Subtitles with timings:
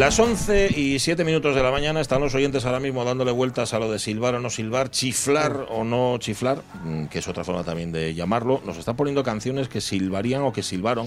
[0.00, 3.74] Las 11 y 7 minutos de la mañana están los oyentes ahora mismo dándole vueltas
[3.74, 7.44] a lo de silbar o no silbar, chiflar o no chiflar, mm, que es otra
[7.44, 8.62] forma también de llamarlo.
[8.64, 11.06] Nos están poniendo canciones que silbarían o que silbaron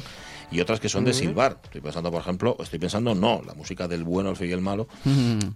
[0.52, 1.58] y otras que son de silbar.
[1.64, 4.62] Estoy pensando, por ejemplo, estoy pensando, no, la música del bueno, el feo y el
[4.62, 4.88] malo,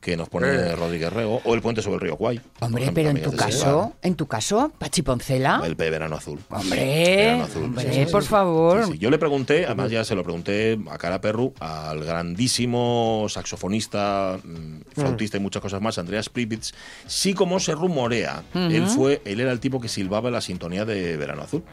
[0.01, 0.75] que nos pone Eh.
[0.75, 2.41] Rodríguez Rego, o el puente sobre el río Guay.
[2.61, 3.91] Hombre, ejemplo, pero en tu caso, silbar.
[4.01, 5.61] en tu caso, Pachi Poncela.
[5.63, 6.39] El P verano azul.
[6.49, 7.63] Hombre, Verano azul.
[7.65, 8.29] hombre, Sí, sí, sí, por sí.
[8.29, 8.93] favor.
[8.97, 14.81] Yo le pregunté, además ya se lo pregunté a cara perru, al grandísimo saxofonista, mm,
[14.93, 16.73] flautista y muchas cosas más, Andreas Pripitz,
[17.05, 21.17] sí como se rumorea, él fue, él era el tipo que silbaba la sintonía de
[21.17, 21.63] Verano Azul.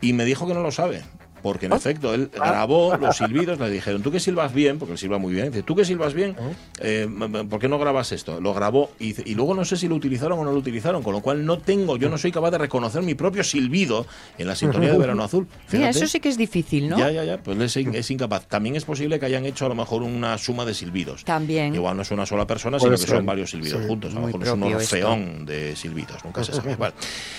[0.00, 1.04] Y me dijo que no lo sabe.
[1.42, 4.98] Porque en efecto, él grabó los silbidos, le dijeron, tú que silbas bien, porque él
[4.98, 6.34] silba muy bien, dice, tú que silbas bien,
[6.80, 7.08] eh,
[7.48, 8.40] ¿por qué no grabas esto?
[8.40, 11.20] Lo grabó y, luego no sé si lo utilizaron o no lo utilizaron, con lo
[11.20, 14.06] cual no tengo, yo no soy capaz de reconocer mi propio silbido
[14.38, 15.46] en la sintonía de Verano Azul.
[15.72, 16.98] Mira, eso sí que es difícil, ¿no?
[16.98, 18.46] Ya, ya, ya, pues es, es incapaz.
[18.46, 21.24] También es posible que hayan hecho a lo mejor una suma de silbidos.
[21.24, 21.74] También.
[21.74, 23.88] Igual no es una sola persona, sino que son varios silbidos Sí.
[23.88, 24.12] juntos.
[24.14, 26.76] A lo mejor es un orfeón de silbidos, nunca se sabe.
[26.76, 26.94] Vale.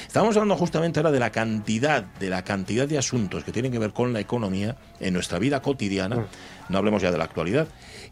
[0.05, 3.79] Estábamos hablando justamente ahora de la cantidad, de la cantidad de asuntos que tienen que
[3.79, 6.25] ver con la economía en nuestra vida cotidiana.
[6.69, 7.67] No hablemos ya de la actualidad.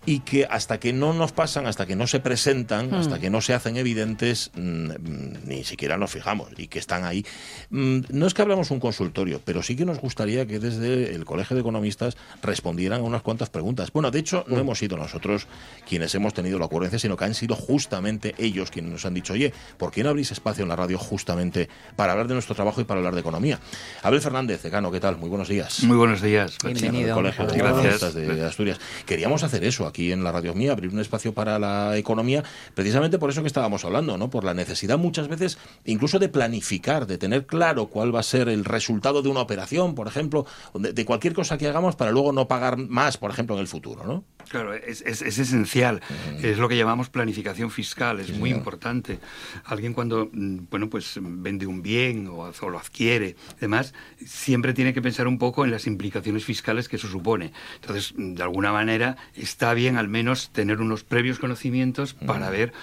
[0.06, 3.42] Y que hasta que no nos pasan, hasta que no se presentan, hasta que no
[3.42, 7.26] se hacen evidentes, mm, mm, ni siquiera nos fijamos y que están ahí.
[7.72, 11.26] Mm, No es que hablamos un consultorio, pero sí que nos gustaría que desde el
[11.26, 13.92] Colegio de Economistas respondieran a unas cuantas preguntas.
[13.92, 15.48] Bueno, de hecho, no hemos sido nosotros
[15.88, 19.34] quienes hemos tenido la ocurrencia, sino que han sido justamente ellos quienes nos han dicho,
[19.34, 22.80] oye, ¿por qué no abrís espacio en la radio justamente para hablar de nuestro trabajo
[22.80, 23.60] y para hablar de economía?
[24.04, 25.18] Abel Fernández, decano, ¿qué tal?
[25.18, 25.84] Muy buenos días.
[25.84, 26.58] Muy buenos días.
[26.64, 27.16] Bienvenido.
[27.16, 28.45] Colegio de Gracias.
[28.46, 28.80] De Asturias.
[29.06, 33.20] Queríamos hacer eso aquí en la radio mía, abrir un espacio para la economía, precisamente
[33.20, 34.30] por eso que estábamos hablando, ¿no?
[34.30, 38.50] Por la necesidad muchas veces incluso de planificar, de tener claro cuál va a ser
[38.50, 42.48] el resultado de una operación, por ejemplo, de cualquier cosa que hagamos para luego no
[42.48, 44.24] pagar más, por ejemplo, en el futuro, ¿no?
[44.50, 46.02] Claro, es, es- es esencial.
[46.42, 49.20] Es lo que llamamos planificación fiscal, es muy importante.
[49.66, 53.94] Alguien cuando, mm, bueno, pues vende un bien o, o lo adquiere, además,
[54.26, 57.52] siempre tiene que pensar un poco en las implicaciones fiscales que eso supone.
[57.82, 62.74] Entonces, mm, de alguna manera, está bien al menos tener unos previos conocimientos para ver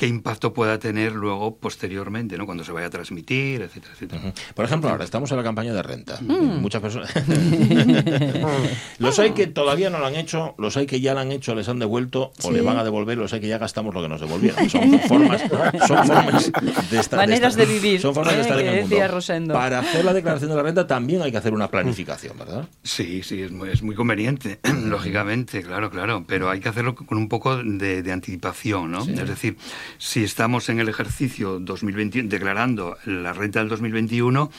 [0.00, 2.46] qué impacto pueda tener luego posteriormente, ¿no?
[2.46, 4.32] Cuando se vaya a transmitir, etcétera, etcétera.
[4.54, 6.18] Por ejemplo, ahora estamos en la campaña de renta.
[6.22, 7.12] Muchas personas.
[8.98, 11.54] los hay que todavía no lo han hecho, los hay que ya lo han hecho,
[11.54, 14.08] les han devuelto o le van a devolver, los hay que ya gastamos lo que
[14.08, 14.70] nos devolvieron.
[14.70, 15.42] Son formas,
[15.86, 16.50] son formas
[16.90, 17.18] de estar.
[17.18, 18.42] Maneras estar- de vivir, Son formas de ¿eh?
[18.42, 18.88] estar en el mundo.
[18.88, 19.52] decía Rosendo.
[19.52, 22.66] Para hacer la declaración de la renta también hay que hacer una planificación, ¿verdad?
[22.82, 27.18] Sí, sí, es muy, es muy conveniente, lógicamente, claro, claro, pero hay que hacerlo con
[27.18, 29.00] un poco de, de anticipación, ¿no?
[29.00, 29.58] Es decir,
[29.98, 34.50] si estamos en el ejercicio 2021, declarando la renta del 2021,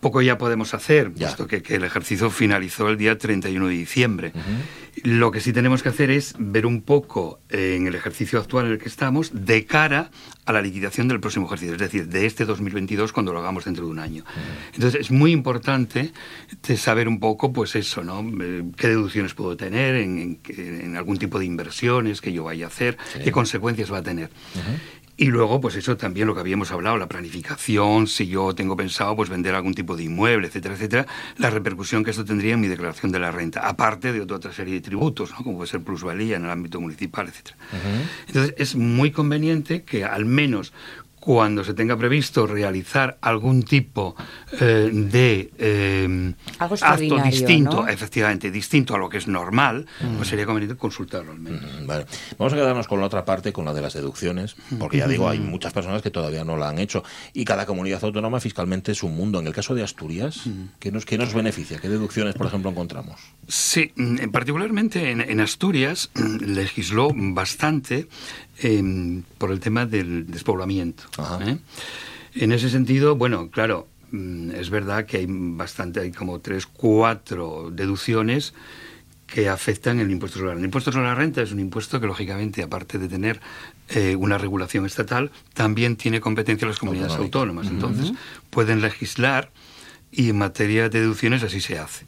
[0.00, 1.26] poco ya podemos hacer, Ya.
[1.26, 4.32] puesto que, que el ejercicio finalizó el día 31 de diciembre.
[5.04, 8.66] Lo que sí tenemos que hacer es ver un poco eh, en el ejercicio actual
[8.66, 10.10] en el que estamos de cara
[10.44, 13.84] a la liquidación del próximo ejercicio, es decir, de este 2022 cuando lo hagamos dentro
[13.84, 14.24] de un año.
[14.74, 16.12] Entonces es muy importante
[16.66, 18.24] de saber un poco, pues eso, ¿no?
[18.42, 22.44] Eh, ¿Qué deducciones puedo tener en, en qué- en algún tipo de inversiones que yo
[22.44, 22.96] vaya a hacer?
[23.22, 24.30] ¿Qué consecuencias va a tener?
[25.20, 29.16] Y luego, pues eso también lo que habíamos hablado, la planificación, si yo tengo pensado
[29.16, 31.06] pues vender algún tipo de inmueble, etcétera, etcétera,
[31.38, 34.74] la repercusión que esto tendría en mi declaración de la renta, aparte de otra serie
[34.74, 35.38] de tributos, ¿no?
[35.38, 37.56] como puede ser plusvalía en el ámbito municipal, etcétera.
[38.28, 40.72] Entonces, es muy conveniente que al menos
[41.28, 44.16] cuando se tenga previsto realizar algún tipo
[44.62, 47.88] eh, de eh, Algo acto distinto, ¿no?
[47.88, 49.84] efectivamente, distinto a lo que es normal,
[50.16, 51.60] pues sería conveniente consultarlo al menos.
[51.82, 52.06] Mm, Vale.
[52.38, 55.28] Vamos a quedarnos con la otra parte, con la de las deducciones, porque ya digo,
[55.28, 57.04] hay muchas personas que todavía no la han hecho
[57.34, 59.38] y cada comunidad autónoma fiscalmente es un mundo.
[59.38, 60.44] En el caso de Asturias,
[60.78, 61.78] ¿qué nos, qué nos beneficia?
[61.78, 63.20] ¿Qué deducciones, por ejemplo, encontramos?
[63.46, 66.10] Sí, mm, particularmente en, en Asturias
[66.40, 68.08] legisló bastante
[69.38, 71.04] por el tema del despoblamiento.
[71.16, 71.38] Ajá.
[71.48, 71.58] ¿eh?
[72.34, 77.70] En ese sentido, bueno, claro, mm, es verdad que hay bastante, hay como tres, cuatro
[77.72, 78.54] deducciones
[79.26, 80.60] que afectan el impuesto sobre la renta.
[80.60, 83.40] El impuesto sobre la renta es un impuesto que, lógicamente, aparte de tener
[83.90, 87.66] eh, una regulación estatal, también tiene competencia las comunidades autónomas.
[87.66, 88.12] Entonces,
[88.50, 89.50] pueden legislar
[90.10, 92.06] y en materia de deducciones así se hace.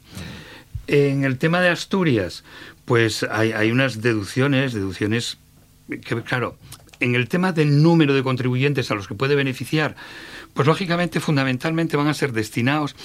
[0.87, 2.43] En el tema de Asturias,
[2.85, 5.37] pues hay, hay unas deducciones, deducciones
[5.99, 6.57] que, claro,
[6.99, 9.95] en el tema del número de contribuyentes a los que puede beneficiar,
[10.53, 12.95] pues lógicamente, fundamentalmente van a ser destinados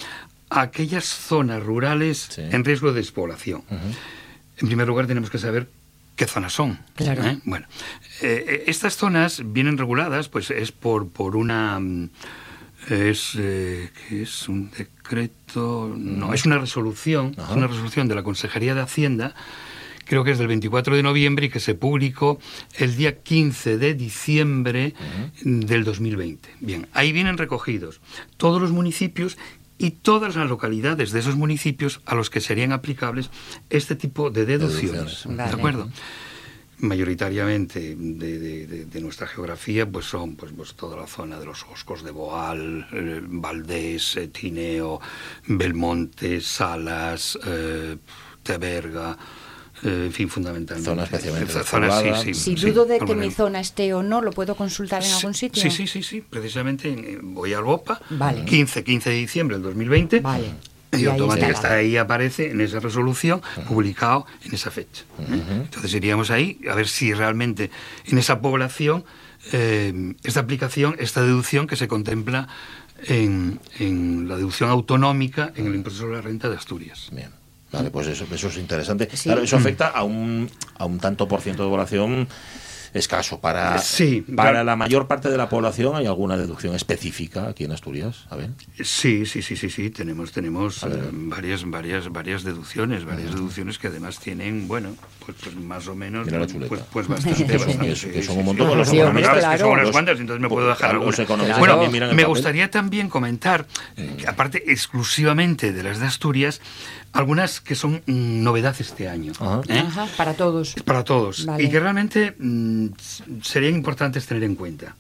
[0.50, 2.42] a aquellas zonas rurales Sí.
[2.42, 3.62] en riesgo de despoblación.
[4.58, 5.68] En primer lugar, tenemos que saber
[6.14, 6.78] qué zonas son.
[6.94, 7.24] Claro.
[7.26, 7.38] ¿eh?
[7.44, 7.66] Bueno,
[8.22, 11.78] eh, eh, estas zonas vienen reguladas, pues es por, por una...
[11.80, 12.10] mm,
[12.88, 18.22] Es, eh, ¿qué es un decreto, no, es una resolución, es una resolución de la
[18.22, 19.34] Consejería de Hacienda,
[20.06, 22.38] creo que es del 24 de noviembre y que se publicó
[22.78, 24.94] el día 15 de diciembre
[25.42, 26.48] del 2020.
[26.60, 28.00] Bien, ahí vienen recogidos
[28.38, 29.36] todos los municipios
[29.78, 33.28] y todas las localidades de esos municipios a los que serían aplicables
[33.68, 34.92] este tipo de deducciones.
[35.24, 35.36] Deducciones.
[35.36, 35.50] Vale.
[35.50, 35.90] ¿De acuerdo?
[36.78, 41.46] mayoritariamente de, de- de- de nuestra geografía pues son pues, pues toda la zona de
[41.46, 45.00] los Oscos de Boal, eh, Valdés, eh, Tineo,
[45.46, 47.96] Belmonte, Salas, eh,
[48.42, 49.16] Teberga,
[49.82, 50.88] eh, en fin, fundamentalmente.
[50.90, 52.22] Zona especialmente Eh, zona, despoblada.
[52.22, 55.02] sí, sí, Si sí, dudo de que mi zona esté o no, ¿lo puedo consultar
[55.04, 55.62] en algún sitio?
[55.62, 56.22] Sí, sí, sí, sí.
[56.28, 58.44] Precisamente voy al BOPA, Vale.
[58.44, 60.20] 15, 15 de diciembre del 2020.
[60.20, 60.50] Vale.
[60.92, 61.74] Y, automáticamente está.
[61.74, 65.02] ahí aparece en esa resolución publicado en esa fecha.
[65.18, 65.42] ¿eh?
[65.64, 67.70] Entonces iríamos ahí a ver si realmente
[68.06, 69.04] en esa población
[69.52, 72.48] eh, esta aplicación, esta deducción que se contempla
[73.04, 77.08] en, en la deducción autonómica en el impuesto sobre la renta de Asturias.
[77.12, 77.28] Bien.
[77.72, 79.08] Vale, pues eso, eso es interesante.
[79.12, 79.24] Sí.
[79.24, 82.28] Claro, eso afecta a un, a un tanto por ciento de población
[82.94, 83.40] escaso.
[83.40, 84.64] Para, Sí, para claro.
[84.64, 88.24] la mayor parte de la población hay alguna deducción específica aquí en Asturias.
[88.30, 88.50] A ver.
[88.82, 89.90] Sí, sí, sí, sí, sí.
[89.90, 94.94] Tenemos, tenemos eh, varias, varias, varias deducciones, varias deducciones que además tienen, bueno,
[95.26, 96.68] pues, pues más o menos, Mira la pues, chuleta.
[96.68, 99.74] pues, pues bastante, Que son- bastante, que sí, son sí, un montón, los economistas, claro,
[99.74, 102.26] que son entonces me puedo dejar economistas Bueno, me papel.
[102.26, 103.66] gustaría también comentar,
[103.98, 106.62] eh, que aparte exclusivamente de las de Asturias,
[107.16, 109.32] algunas que son mm, novedad este año.
[109.40, 109.62] Ajá.
[109.68, 109.78] ¿eh?
[109.78, 110.74] Ajá, para todos.
[110.84, 111.64] para todos Vale.
[111.64, 112.88] y que realmente mm,
[113.42, 114.96] serían importantes tener en cuenta.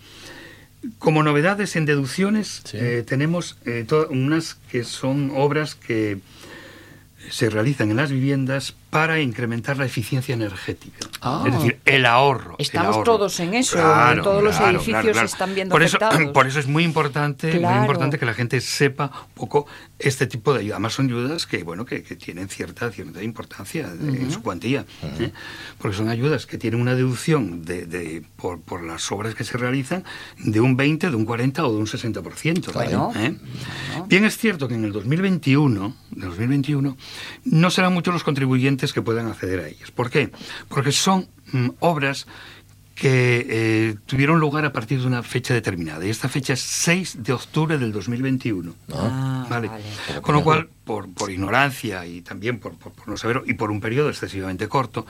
[0.98, 2.76] Como novedades en deducciones Sí.
[2.80, 6.18] eh, tenemos eh, unas que son obras que
[7.30, 11.06] se realizan en las viviendas para incrementar la eficiencia energética.
[11.20, 11.44] Ah.
[11.46, 12.54] Es decir, el ahorro.
[12.58, 13.04] el Estamos ahorro.
[13.04, 13.76] todos en eso,
[14.22, 16.30] todos los edificios se están viendo por eso, afectados.
[16.34, 19.66] por eso es muy importante, muy importante que la gente sepa un poco
[19.98, 20.76] este tipo de ayudas.
[20.76, 24.84] Además son ayudas que, bueno, que, que tienen cierta, cierta importancia de- en su cuantía.
[25.18, 25.32] ¿eh?
[25.78, 29.58] Porque son ayudas que tienen una deducción de, de- por, por las obras que se
[29.58, 30.04] realizan
[30.38, 32.72] de un 20, de un 40 o de un 60%.
[32.72, 33.12] Bueno.
[33.16, 33.34] ¿eh?
[34.06, 36.96] Bien es cierto que en el 2021, de 2021
[37.46, 39.90] no serán muchos los contribuyentes que puedan acceder a ellas.
[39.90, 40.30] ¿Por qué?
[40.68, 42.26] Porque son mm, obras
[42.94, 46.06] que eh, tuvieron lugar a partir de una fecha determinada.
[46.06, 48.74] Y esta fecha es 6 de octubre del 2021.
[48.94, 49.68] Ah, Vale.
[49.68, 49.82] vale.
[50.22, 53.70] Con lo cual, por, por ignorancia y también por, por- por no saber, y por
[53.70, 55.04] un periodo excesivamente corto,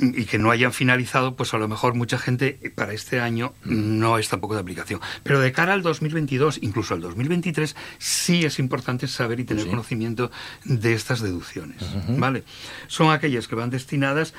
[0.00, 3.52] y que no hayan finalizado, pues a lo mejor mucha gente eh, para este año
[3.64, 5.00] no es tampoco de aplicación.
[5.24, 9.70] Pero de cara al 2022, incluso al 2023, sí es importante saber y tener Sí.
[9.70, 10.30] conocimiento
[10.64, 11.82] de estas deducciones.
[12.08, 12.44] ¿Vale?
[12.86, 14.34] Son aquellas que van destinadas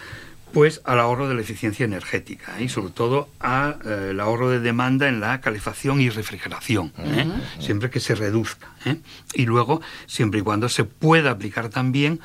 [0.54, 2.64] pues al ahorro de la eficiencia energética ¿eh?
[2.64, 7.28] y sobre todo al ahorro de demanda en la calefacción y refrigeración, ¿eh?
[7.60, 8.70] siempre que se reduzca.
[8.86, 8.96] ¿eh?
[9.36, 12.20] Y luego, siempre y cuando se pueda aplicar también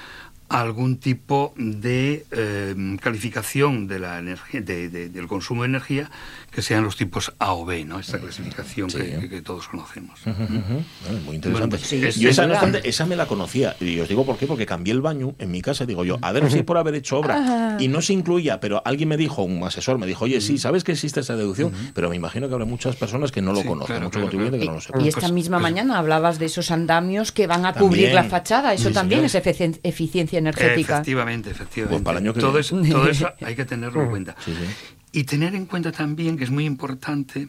[0.61, 6.11] algún tipo de eh, calificación de la energía, de- de- del consumo de energía
[6.51, 7.99] que sean los tipos A o B, ¿no?
[7.99, 8.99] Esta clasificación Sí.
[8.99, 10.21] que, que- que todos conocemos.
[10.25, 10.35] Ujú.
[10.37, 11.51] Bueno, muy interesante.
[11.51, 12.63] Bueno, pues sí, Yo es esa, no verdad.
[12.65, 13.75] obstante, esa me la conocía.
[13.81, 15.85] Y os digo por qué, porque cambié el baño en mi casa.
[15.87, 17.77] Digo yo, a ver si por haber hecho obra.
[17.81, 20.85] Y no se incluía, pero alguien me dijo, un asesor me dijo, oye, sí, ¿sabes
[20.85, 21.73] que existe esa deducción?
[21.95, 24.25] Pero me imagino que habrá muchas personas que no lo Sí, conocen, claro, muchos claro,
[24.27, 25.01] contribuyentes Y, que no lo sepan.
[25.05, 27.89] y esta Pues- misma pues- mañana hablabas de esos andamios que van a También.
[27.91, 28.73] cubrir la fachada.
[28.75, 29.45] Eso Sí, también señor.
[29.45, 30.44] es eficien- eficiencia energética.
[30.51, 31.95] Efectivamente, efectivamente.
[31.97, 34.37] Pues para el año que todo, eso, todo eso hay que tenerlo en cuenta.
[34.45, 34.95] Sí, sí.
[35.17, 37.49] Y tener en cuenta también que es muy importante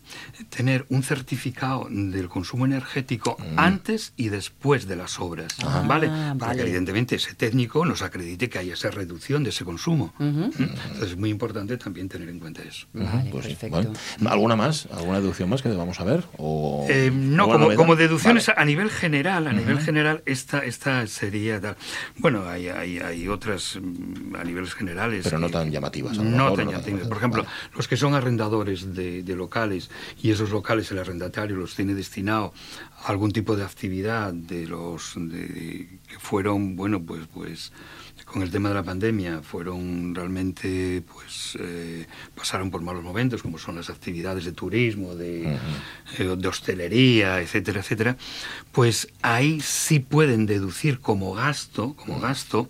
[0.55, 5.57] tener un certificado del consumo energético antes y después de las obras,
[5.87, 6.07] ¿vale?
[6.07, 6.57] Para vale.
[6.57, 10.13] que evidentemente ese técnico nos acredite que haya esa reducción de ese consumo.
[10.19, 10.43] ¿Mm?
[10.59, 12.85] Entonces es muy importante también tener en cuenta eso.
[12.93, 13.75] Vale, Pues perfecto.
[13.77, 13.93] bueno.
[14.31, 14.87] ¿Alguna más?
[14.93, 16.23] ¿Alguna deducción más que debamos a ver?
[16.37, 18.61] O, Eh, no, como, deducciones Vale.
[18.61, 21.77] a nivel general, a nivel general, esta, esta sería tal.
[22.17, 25.23] Bueno, hay, hay, hay otras mm, a niveles generales.
[25.23, 27.07] Pero no tan llamativas, a lo No mejor, tan llamativas.
[27.07, 27.45] Por ejemplo,
[27.75, 29.89] los que son arrendadores de, locales
[30.21, 32.53] y esos locales el arrendatario los tiene destinado
[33.03, 37.71] a algún tipo de actividad de los que fueron, bueno, pues, pues
[38.35, 43.57] con el tema de la pandemia fueron realmente, pues, eh, pasaron por malos momentos, como
[43.57, 45.57] son las actividades de turismo, de,
[46.17, 48.17] eh, de hostelería, etcétera, etcétera,
[48.73, 52.67] pues ahí sí pueden deducir como gasto, como gasto,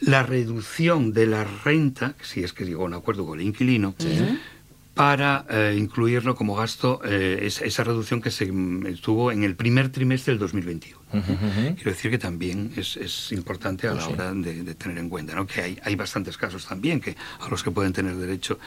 [0.00, 3.94] la reducción de la renta, si es que llegó a un acuerdo con el inquilino,
[4.94, 9.56] para eh, incluirlo como gasto, eh, esa, esa reducción que se mm, estuvo en el
[9.56, 11.00] primer trimestre del 2021.
[11.12, 14.12] Quiero decir que también es, es importante a Pues la sí.
[14.14, 15.46] hora de, de tener en cuenta, ¿no?
[15.46, 18.58] que hay, hay bastantes casos también que a los que pueden tener derecho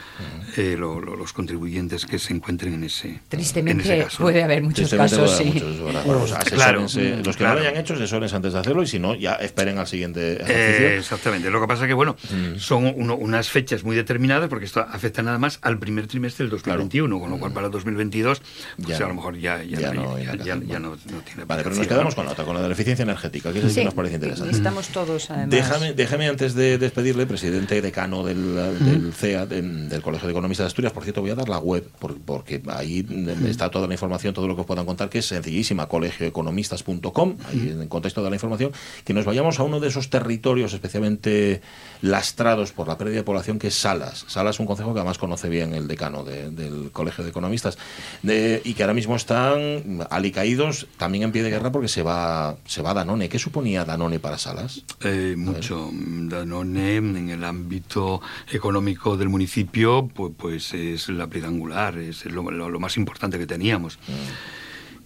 [0.56, 4.22] eh, lo- lo- los contribuyentes que se encuentren en ese, en ese Tristemente caso.
[4.22, 5.52] puede haber muchos Tristemente casos, haber sí.
[5.54, 5.80] muchos, es.
[5.80, 7.24] Bueno, pues Claro, asesórense.
[7.24, 7.54] los que claro.
[7.56, 10.34] no lo hayan hecho, asesórense antes de hacerlo y si no, ya esperen al siguiente
[10.34, 10.88] Eh, ejercicio.
[11.00, 11.50] exactamente.
[11.50, 12.14] Lo que pasa que, bueno,
[12.58, 16.50] son uno- unas fechas muy determinadas porque esto afecta nada más al primer trimestre del
[16.50, 18.40] 2021, con lo cual para 2022,
[18.76, 19.14] pues Ya a lo no.
[19.14, 20.90] mejor ya, ya, Ya no, ya, ya ya- no.
[20.90, 23.52] no- tiene Vale, pero nos quedamos con la otra, con la de la eficiencia energética,
[23.52, 24.56] que es Sí, que nos parece interesante.
[24.56, 25.50] estamos todos, además.
[25.50, 30.64] Déjame, déjame antes de despedirle, presidente decano del, del CEA, de- del Colegio de Economistas
[30.64, 33.06] de Asturias, por cierto, voy a dar la web, por- porque ahí
[33.46, 37.70] está toda la información, todo lo que os puedan contar, que es sencillísima, colegioeconomistas.com, ahí
[37.70, 38.72] en el contexto de la información,
[39.04, 41.60] que nos vayamos a uno de esos territorios especialmente
[42.02, 44.24] lastrados por la pérdida de población, que es Salas.
[44.28, 47.78] Salas es un consejo que además conoce bien el decano de- del Colegio de Economistas,
[48.22, 52.56] de- y que ahora mismo están alicaídos, también en pie de guerra, porque se va,
[52.66, 53.28] se va Danone.
[53.28, 54.82] ¿Qué suponía Danone para Salas?
[55.02, 55.90] Eh, mucho.
[55.92, 58.20] Danone en el ámbito
[58.52, 63.38] económico del municipio, pues, pues es la piedra angular, es lo, lo- lo más importante
[63.38, 63.98] que teníamos.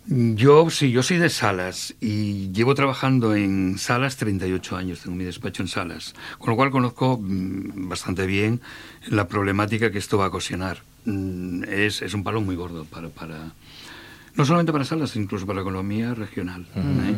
[0.06, 5.24] Yo sí, yo soy de Salas y llevo trabajando en Salas 38 años, tengo mi
[5.24, 8.60] despacho en Salas, con lo cual conozco mm, bastante bien
[9.08, 10.82] la problemática que esto va a ocasionar.
[11.04, 13.52] Mm, Es, es un palo muy gordo para, para,
[14.34, 16.66] no solamente para Salas, incluso para la economía regional.
[16.76, 17.16] ¿eh?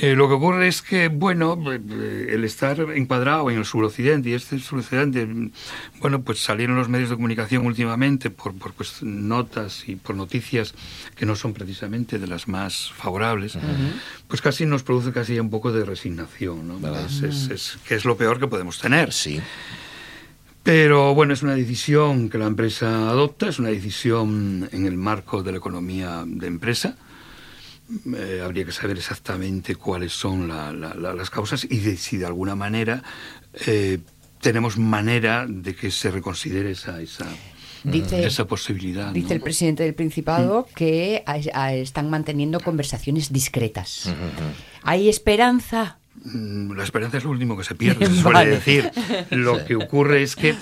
[0.00, 4.32] Eh, lo que ocurre es que, bueno, eh, el estar encuadrado en el suroccidente, y
[4.32, 5.50] este suroccidente, mm,
[6.00, 10.74] bueno, pues salieron los medios de comunicación últimamente por, por pues, notas y por noticias
[11.14, 13.58] que no son precisamente de las más favorables,
[14.28, 16.80] pues casi nos produce casi un poco de resignación, ¿no?
[17.06, 19.12] Es, es- es- que es lo peor que podemos tener.
[19.12, 19.40] Sí.
[20.62, 25.42] Pero bueno, es una decisión que la empresa adopta, es una decisión en el marco
[25.42, 26.96] de la economía de empresa.
[28.16, 32.16] Eh, habría que saber exactamente cuáles son la- la- la- las causas y de, si
[32.16, 33.02] de alguna manera
[33.66, 33.98] eh,
[34.40, 37.26] tenemos manera de que se reconsidere esa, esa,
[37.84, 39.12] Dice, esa posibilidad.
[39.12, 39.34] dice ¿no?
[39.34, 44.08] el presidente del Principado que a- a- están manteniendo conversaciones discretas.
[44.84, 45.98] ¿Hay esperanza?
[46.24, 48.50] Mm, La esperanza es lo último que se pierde, se suele Vale.
[48.50, 48.90] decir.
[49.30, 50.54] Lo que ocurre es que,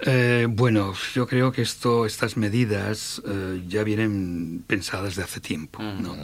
[0.00, 5.82] eh, bueno, yo creo que esto, estas medidas eh, ya vienen pensadas de hace tiempo,
[5.82, 6.16] ¿no?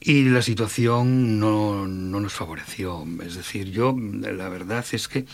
[0.00, 3.04] Y la situación no, no nos favoreció.
[3.24, 5.26] Es decir, yo, la verdad es que eh,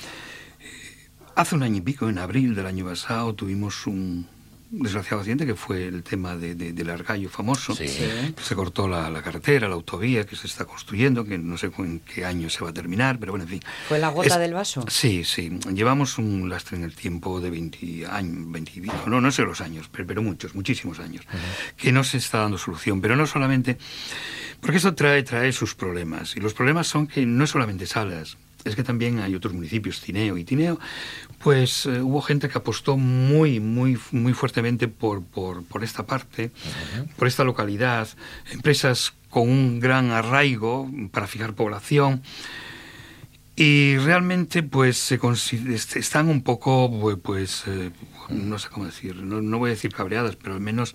[1.34, 4.26] hace un año y pico, en abril del año pasado, tuvimos un
[4.74, 7.74] desgraciado accidente que fue el tema de, de- del argallo famoso.
[7.74, 7.84] Sí.
[7.84, 11.70] que Se cortó la, la carretera, la autovía que se está construyendo, que no sé
[11.78, 13.60] en qué año se va a terminar, pero bueno, en fin.
[13.88, 14.84] ¿Fue la gota del vaso?
[14.88, 15.50] Sí, sí.
[15.74, 19.42] Llevamos un lastre en el tiempo de 20 años, 20 y pico, no, no sé
[19.42, 21.24] los años, pero, pero muchos, muchísimos años,
[21.76, 23.00] que no se está dando solución.
[23.02, 23.76] Pero no solamente,
[24.60, 26.34] porque esto trae, trae sus problemas.
[26.36, 30.00] Y los problemas son que no es solamente Salas, es que también hay otros municipios,
[30.00, 30.78] Tineo y Tineo,
[31.42, 36.50] pues eh, hubo gente que apostó muy, muy, muy fuertemente por, por, por esta parte,
[37.16, 38.08] por esta localidad,
[38.52, 42.22] empresas con un gran arraigo para fijar población.
[43.54, 47.90] Y realmente, pues, se consi- est- están un poco, pues, eh,
[48.30, 50.94] no sé cómo decir, no, no voy a decir cabreadas, pero al menos,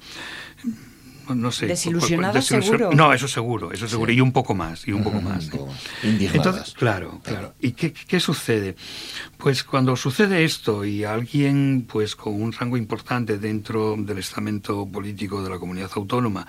[1.36, 1.68] no, sé.
[1.68, 2.92] Desilusionadas, desilusión- seguro.
[2.96, 5.50] No, eso seguro, eso seguro, y un poco más, y un poco más.
[5.54, 5.60] ¿eh?
[6.34, 7.54] Entonces, claro, claro.
[7.60, 8.76] ¿Y qué, qué sucede?
[9.38, 15.44] Pues cuando sucede esto y alguien, pues, con un rango importante dentro del estamento político
[15.44, 16.48] de la comunidad autónoma,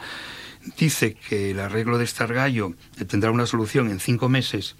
[0.76, 2.74] dice que el arreglo de este argallo
[3.06, 4.76] tendrá una solución en cinco meses,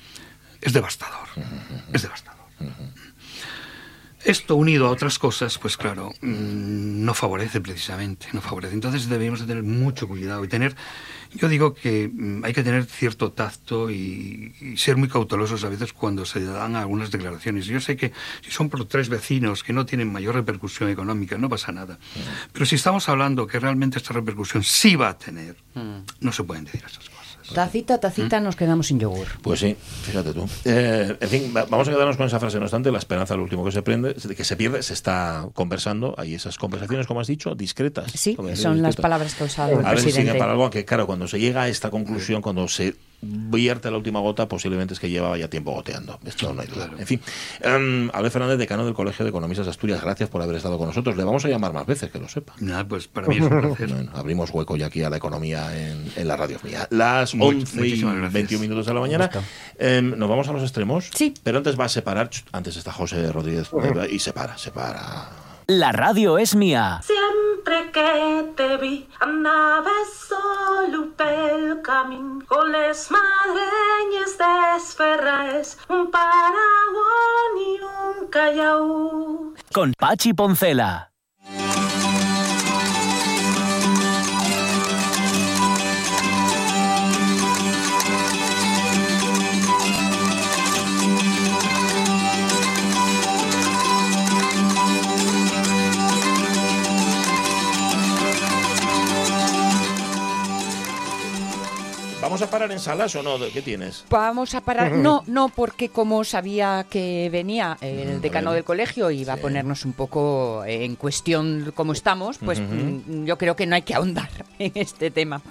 [0.61, 1.29] es devastador.
[1.93, 2.39] Es devastador.
[4.29, 8.75] Esto unido a otras cosas, pues claro, mm, no favorece precisamente, no favorece.
[8.75, 10.77] Entonces debemos de tener mucho cuidado y tener,
[11.33, 15.71] yo digo que mm, hay que tener cierto tacto y, y ser muy cautelosos a
[15.71, 17.65] veces cuando se dan algunas declaraciones.
[17.65, 21.49] Yo sé que si son por tres vecinos que no tienen mayor repercusión económica, no
[21.49, 21.99] pasa nada.
[22.53, 25.57] Pero si estamos hablando que realmente esta repercusión sí va a tener,
[26.21, 27.18] no se pueden decir esas cosas.
[27.55, 29.27] Tacita, tacita, nos quedamos sin yogur.
[29.43, 30.47] Pues sí, fíjate tú.
[30.65, 32.59] Eh, en fin, va- vamos a quedarnos con esa frase.
[32.59, 36.15] No obstante, la esperanza, lo último que se prende, que se pierde, se está conversando.
[36.19, 38.13] Hay esas conversaciones, como has dicho, discretas.
[38.13, 41.07] Sí, son las palabras que ha usado el A ver si para algo, aunque claro,
[41.07, 45.11] cuando se llega a esta conclusión, cuando se vierte la última gota, posiblemente es que
[45.11, 46.19] llevaba ya tiempo goteando.
[46.25, 46.91] Esto no hay duda.
[46.99, 47.21] En fin,
[47.65, 50.87] um, Abel Fernández, decano del Colegio de Economistas de Asturias, gracias por haber estado con
[50.89, 51.17] nosotros.
[51.17, 52.55] Le vamos a llamar más veces, que lo sepa.
[52.61, 53.89] Nada, pues para mí es un placer.
[53.99, 56.87] Bueno, abrimos hueco ya aquí a la economía en, en la radio mía.
[56.91, 58.33] Las Muy- 11 y muchísimas gracias.
[58.35, 59.31] 21 minutos de la mañana.
[59.79, 61.11] Em, Nos vamos a los extremos.
[61.15, 61.35] Sí.
[61.43, 62.31] Pero antes va a separar.
[62.53, 63.71] Antes está José Rodríguez
[64.11, 65.31] y separa, separa.
[65.67, 67.01] La radio es mía.
[67.05, 72.38] Siempre que te vi, andaves solo pel camí,
[72.99, 79.55] les madrenyes desferraes, un paraguón y un callau.
[79.73, 81.08] Con Pachi Poncela.
[102.39, 103.37] ¿Vamos a parar en salas o no?
[103.53, 104.05] ¿Qué tienes?
[104.09, 104.93] Vamos a parar.
[104.93, 109.85] No, no, porque como sabía que venía el decano del colegio y iba a ponernos
[109.85, 114.29] un poco en cuestión como estamos, pues mm, yo creo que no hay que ahondar
[114.61, 115.43] en este tema.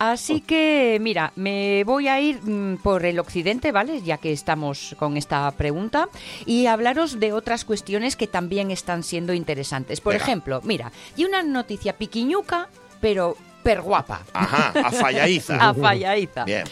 [0.00, 4.02] Así que, mira, me voy a ir mm, por el occidente, ¿vale?
[4.02, 6.08] Ya que estamos con esta pregunta,
[6.44, 10.00] y hablaros de otras cuestiones que también están siendo interesantes.
[10.00, 10.24] Por Venga.
[10.24, 12.68] ejemplo, mira, y una noticia piquiñuca,
[13.00, 14.22] pero per guapa.
[14.32, 15.56] Ajá, a Fallaiza.
[15.68, 16.44] A fallaiza.
[16.44, 16.64] Bien.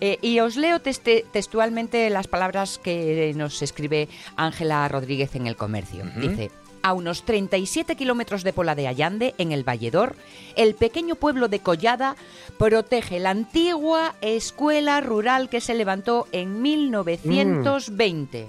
[0.00, 5.56] Eh, y os leo teste- textualmente las palabras que nos escribe Ángela Rodríguez en el
[5.56, 6.04] comercio.
[6.16, 6.50] Dice.
[6.82, 10.14] A unos 37 kilómetros de Pola de Allande, en el Valledor,
[10.54, 12.14] el pequeño pueblo de Collada
[12.58, 18.46] protege la antigua escuela rural que se levantó en 1920.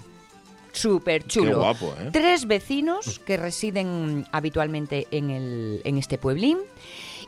[0.71, 1.49] Súper chulo.
[1.49, 2.09] Qué guapo, ¿eh?
[2.13, 6.59] Tres vecinos que residen habitualmente en, el, en este pueblín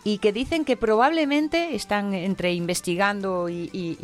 [0.03, 3.98] y que dicen que probablemente están entre investigando y, y-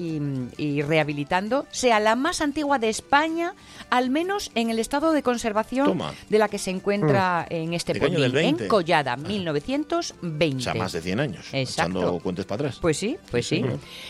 [0.57, 3.53] y- y rehabilitando, sea la más antigua de España,
[3.89, 6.13] al menos en el estado de conservación Toma.
[6.29, 8.63] de la que se encuentra en este ¿De qué año pueblín, del 20?
[8.63, 10.57] en Collada, 1920.
[10.57, 11.45] O sea, más de 100 años.
[11.53, 11.99] Exacto.
[11.99, 12.77] Echando cuentes para atrás.
[12.81, 13.63] Pues sí, pues sí.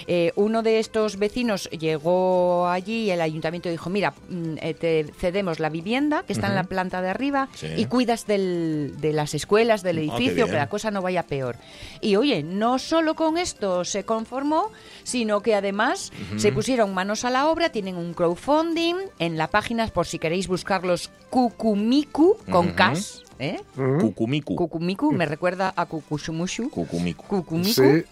[0.07, 5.05] Eh, uno de estos vecinos llegó allí y el ayuntamiento dijo, mira, mm, eh, te
[5.19, 7.67] cedemos la vivienda que está en la planta de arriba Sí.
[7.77, 10.47] y cuidas del- de las escuelas, del Ah, edificio, bien.
[10.47, 11.55] que la cosa no vaya peor.
[12.01, 14.71] Y oye, no solo con esto se conformó,
[15.03, 19.87] sino que además se pusieron manos a la obra, tienen un crowdfunding en la página,
[19.87, 22.75] por si queréis buscarlos, Kukumiku, con Ujú.
[22.75, 23.59] Kas, ¿eh?
[23.75, 25.11] Cucumicu.
[25.11, 26.69] Me recuerda a Kukushumushu.
[26.69, 27.63] Cucumicu.
[27.65, 28.03] Sí.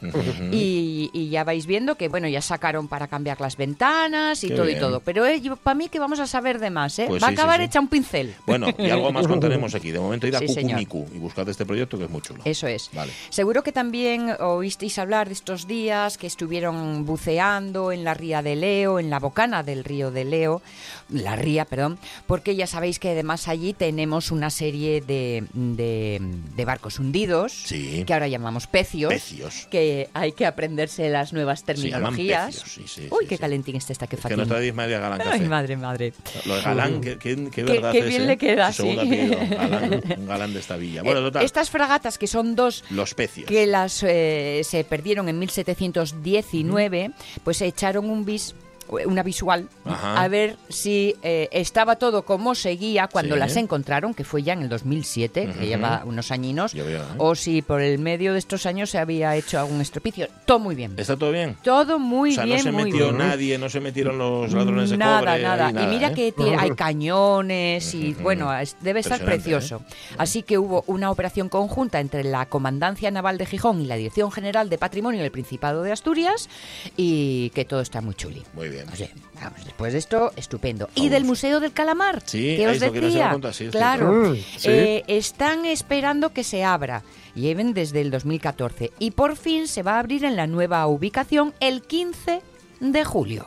[0.51, 4.55] Y, y ya vais viendo que, bueno, ya sacaron para cambiar las ventanas y Qué
[4.55, 4.77] todo bien.
[4.77, 4.99] y todo.
[4.99, 5.23] Pero
[5.57, 7.05] para mí que vamos a saber de más, ¿eh?
[7.07, 7.65] Pues Va sí, a acabar sí, sí.
[7.67, 8.33] hecha un pincel.
[8.45, 9.91] Bueno, y algo más contaremos aquí.
[9.91, 10.79] De momento ir a Sí, señor.
[10.85, 12.41] Cucumicu y buscad este proyecto que es muy chulo.
[12.45, 12.89] Eso es.
[12.93, 13.11] Vale.
[13.29, 18.55] Seguro que también oísteis hablar de estos días que estuvieron buceando en la ría de
[18.55, 20.61] Leo, en la bocana del río de Leo,
[21.09, 25.12] la ría, perdón, porque ya sabéis que además allí tenemos una serie de,
[25.53, 26.21] de-
[26.55, 28.03] de barcos hundidos, Sí.
[28.05, 29.67] que ahora llamamos pecios, Pecios.
[29.69, 32.47] que hay que aprenderse las nuevas terminologías.
[32.61, 34.37] pecios, sí, sí, Uy, qué calentín está esta, qué Que fatín.
[34.37, 35.43] nos trae María Galán Ay, Café.
[35.49, 36.13] madre, madre.
[36.45, 38.25] Lo de Galán, qué, qué, qué verdad qué es, bien ¿eh?
[38.27, 38.89] le queda, sí.
[38.97, 41.03] apellido, Galán, un galán de esta villa.
[41.03, 43.47] Bueno, Eh, total, Estas fragatas, que son dos los pecios.
[43.47, 47.11] que las eh, se perdieron en 1719,
[47.43, 48.55] pues se echaron un bis
[48.89, 50.21] una visual Ajá.
[50.21, 53.39] a ver si eh, estaba todo como seguía cuando Sí.
[53.39, 55.59] las encontraron, que fue ya en el 2007, Ujú.
[55.59, 56.99] que lleva unos añinos, Ya ¿eh?
[57.17, 60.27] o si por el medio de estos años se había hecho algún estropicio.
[60.45, 60.93] Todo muy bien.
[60.97, 61.55] ¿Está todo bien?
[61.63, 63.17] Todo muy o sea, bien, no se metió bien.
[63.17, 65.43] nadie, no se metieron los ladrones de nada, cobre.
[65.43, 66.13] nada, ahí, Y mira ¿eh?
[66.13, 69.81] que tiene- hay cañones y bueno, es- debe estar precioso.
[69.89, 69.93] ¿eh?
[70.17, 74.31] Así que hubo una operación conjunta entre la Comandancia Naval de Gijón y la Dirección
[74.31, 76.49] General de Patrimonio del Principado de Asturias
[76.97, 78.43] y que todo está muy chuli.
[78.53, 78.72] Muy bien.
[78.91, 79.09] O sea,
[79.41, 80.89] vamos, después de esto, estupendo.
[80.95, 83.37] Y del Museo del Calamar, Sí, que os que decía.
[83.51, 84.45] sí, es claro, sí.
[84.65, 87.03] eh, están esperando que se abra.
[87.35, 91.53] Lleven desde el 2014 y por fin se va a abrir en la nueva ubicación
[91.59, 92.41] el 15
[92.79, 93.45] de julio.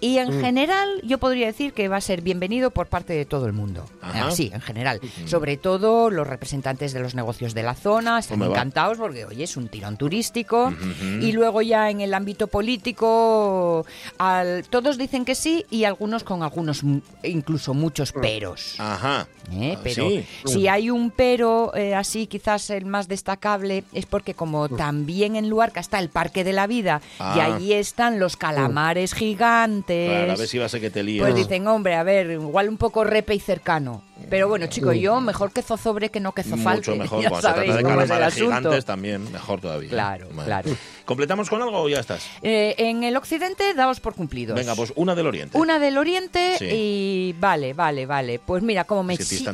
[0.00, 3.46] Y en general yo podría decir que va a ser bienvenido por parte de todo
[3.46, 3.84] el mundo.
[4.02, 4.28] Ajá.
[4.28, 5.00] Así, en general.
[5.26, 8.46] Sobre todo los representantes de los negocios de la zona están va.
[8.46, 10.72] encantados porque, oye, es un tirón turístico.
[11.20, 13.86] Y luego ya en el ámbito político,
[14.18, 16.82] al- todos dicen que sí y algunos con algunos,
[17.22, 18.74] incluso muchos peros.
[18.78, 19.26] Ajá.
[19.52, 19.74] ¿eh?
[19.76, 20.24] Ah, Pero sí.
[20.46, 25.48] si hay un pero eh, así, quizás el más destacable, es porque como también en
[25.48, 27.54] Luarca está el Parque de la Vida y Ah.
[27.54, 31.24] allí están los calamares gigantes, Claro, a ver si va a ser que te lías.
[31.24, 34.02] pues dicen, hombre, a ver, igual un poco repe y cercano.
[34.30, 36.90] Pero bueno, chico, yo mejor que zozobre que no que zofalte.
[36.90, 37.22] Mucho mejor.
[37.22, 39.88] Ya Cuando se trata de calamares gigantes también, mejor todavía.
[39.90, 40.70] Claro, claro.
[41.04, 42.26] ¿Completamos con algo o ya estás?
[42.42, 44.54] Eh, en el occidente, daos por cumplidos.
[44.56, 45.56] Venga, pues una del oriente.
[45.56, 46.66] Una del oriente Sí.
[46.70, 48.38] y vale, vale, vale.
[48.38, 49.44] Pues mira, como me, chi-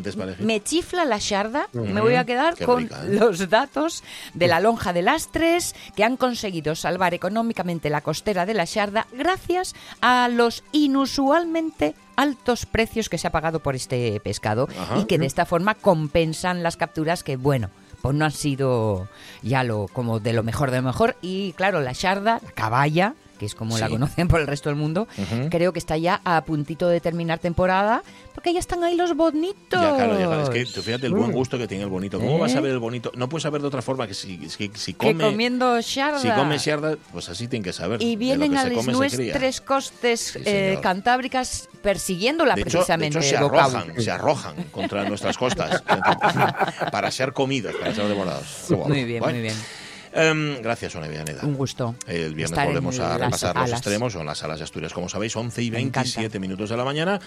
[0.40, 3.10] me chifla la sharda, me voy a quedar Qué con rica, ¿eh?
[3.14, 4.02] los datos
[4.34, 9.06] de la lonja de Lastres que han conseguido salvar económicamente la costera de la sharda
[9.12, 14.98] gracias a los inusualmente altos precios que se ha pagado por este pescado Ajá.
[14.98, 17.70] y que de esta forma compensan las capturas que, bueno,
[18.02, 19.08] pues no han sido
[19.42, 21.16] ya lo como de lo mejor de lo mejor.
[21.22, 23.14] Y claro, la charda, la caballa,
[23.44, 23.92] que es como la Sí.
[23.92, 25.50] conocen por el resto del mundo, Ujú.
[25.50, 28.02] creo que está ya a puntito de terminar temporada,
[28.34, 29.80] porque ya están ahí los bonitos.
[29.80, 30.42] Ya, claro, ya, claro.
[30.44, 32.18] Es que tú fíjate el buen gusto que tiene el bonito.
[32.18, 32.40] ¿Cómo ¿Eh?
[32.40, 33.12] vas a ver el bonito?
[33.14, 36.18] No puedes saber de otra forma que si, si, si que comiendo charda.
[36.20, 38.00] Si come siarda, pues así tiene que saber.
[38.02, 43.18] y De vienen a las nuestras costes Sí, eh, cantábricas persiguiéndola De hecho, de precisamente
[43.18, 45.82] hecho, se arrojan, se arrojan contra nuestras costas
[46.90, 48.70] para ser comidos, para ser devorados.
[48.70, 49.34] Muy bien, Bueno.
[49.34, 49.83] muy bien.
[50.14, 51.40] Em, gracias, Ona Villaneda.
[51.42, 51.96] Un gusto.
[52.06, 55.34] El viernes estar volvemos a repasar los extremos, son las salas de Asturias, como sabéis,
[55.34, 56.00] 11 y Me encanta.
[56.02, 57.20] 27 minutos de la mañana.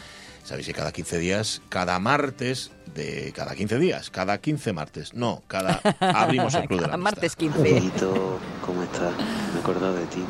[0.43, 5.43] Sabéis que cada 15 días, cada martes de cada 15 días, cada 15 martes, no,
[5.47, 7.11] cada abrimos el club de la amistad.
[7.15, 7.69] martes 15.
[7.69, 9.11] Hijito, ¿cómo estás?
[9.51, 10.23] Me he acordado de ti.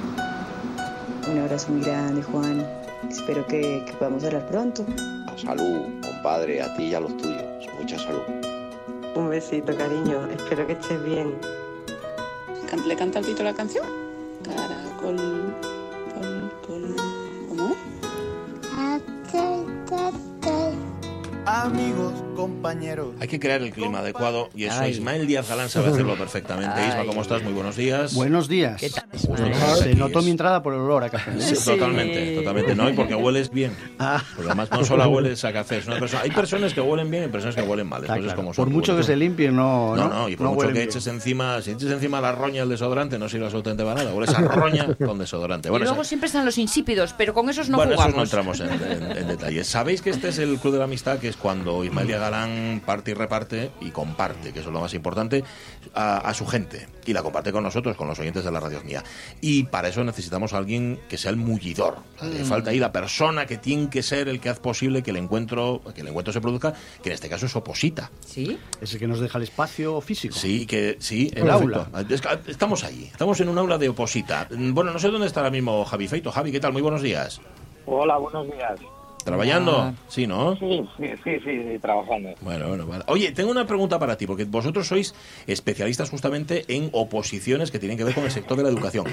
[1.32, 2.66] Un abrazo muy grande, Juan.
[3.08, 4.84] Espero que, que podamos hablar pronto.
[5.36, 7.44] Salud, compadre, a ti y a los tuyos.
[7.80, 8.24] Mucha salud.
[9.14, 10.26] Un besito, cariño.
[10.32, 11.36] Espero que estés bien.
[12.76, 13.86] ¿Le canta el título de la canción?
[14.44, 15.16] Caracol.
[16.14, 16.96] Col, col,
[17.48, 17.76] ¿Cómo?
[21.46, 23.16] Amigos, compañeros.
[23.20, 24.92] Hay que crear el clima adecuado y eso Ay.
[24.92, 26.72] Ismael Díaz Galán sabe hacerlo perfectamente.
[26.74, 26.90] Ay.
[26.90, 27.42] Isma, ¿cómo estás?
[27.44, 28.14] Muy buenos días.
[28.14, 28.80] Buenos días.
[28.80, 29.06] ¿Qué tal?
[29.80, 31.32] Se notó mi entrada por el olor a café.
[31.42, 31.66] Sí, Sí.
[31.72, 32.76] Totalmente, totalmente.
[32.76, 33.76] No, y porque hueles bien.
[34.00, 35.80] Ah, Porque además no solo hueles a café.
[35.80, 38.04] Es una persona, hay personas que huelen bien y personas que huelen mal.
[38.04, 38.36] claro.
[38.36, 38.66] como son.
[38.66, 39.96] Por mucho que se limpie, no.
[39.96, 40.90] No, no, y por mucho huelen que bien.
[40.90, 44.14] eches encima, si eches encima la roña del desodorante, no sirve absolutamente para nada.
[44.14, 45.70] Hueles a roña con desodorante.
[45.70, 48.12] y Bueno, luego eso- siempre están los insípidos, pero con esos no bueno, esos no
[48.26, 48.60] jugamos.
[48.60, 49.68] entramos en, en- en detalles.
[49.68, 52.82] Sabéis que este es el Club de la Amistad, que es cuando Ismael Díaz Galán
[52.86, 55.44] parte y reparte y comparte, que eso es lo más importante,
[55.94, 56.88] a, a su gente.
[57.06, 59.02] Y la comparte con nosotros, con los oyentes de la radio mía.
[59.40, 62.00] Y para eso necesitamos a alguien que sea el mullidor.
[62.22, 65.18] Le falta ahí la persona que tiene que ser el que hace posible que el
[65.18, 68.12] encuentro, que el encuentro se produzca, que en este caso es oposita.
[68.26, 68.60] ¿Sí?
[68.82, 70.36] Es el que nos deja el espacio físico.
[70.36, 71.90] Sí, que sí, El en aula.
[72.08, 74.48] que Estamos ahí, estamos en un aula de oposita.
[74.52, 76.32] Bueno, no sé dónde está ahora mismo Javi Feito.
[76.32, 76.74] Javi, ¿qué tal?
[76.74, 77.40] Muy buenos días.
[77.86, 78.97] Hola, buenos días.
[79.32, 79.78] ¿Trabajando?
[79.78, 79.94] Ah.
[80.08, 80.56] Sí, ¿no?
[80.58, 82.30] Sí, sí, sí, trabajando.
[82.40, 83.04] Bueno, bueno, vale.
[83.08, 85.14] Oye, tengo una pregunta para ti, porque vosotros sois
[85.48, 89.06] especialistas justamente en oposiciones que tienen que ver con el sector de la educación.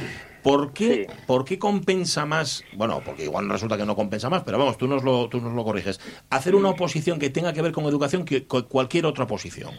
[0.44, 1.16] ¿Por qué, Sí.
[1.26, 2.62] ¿por qué compensa más?
[2.76, 5.52] Bueno, porque igual resulta que no compensa más, pero vamos, tú nos lo, tú nos
[5.52, 6.00] lo corriges.
[6.30, 9.72] Hacer una oposición que tenga que ver con educación que cualquier otra oposición.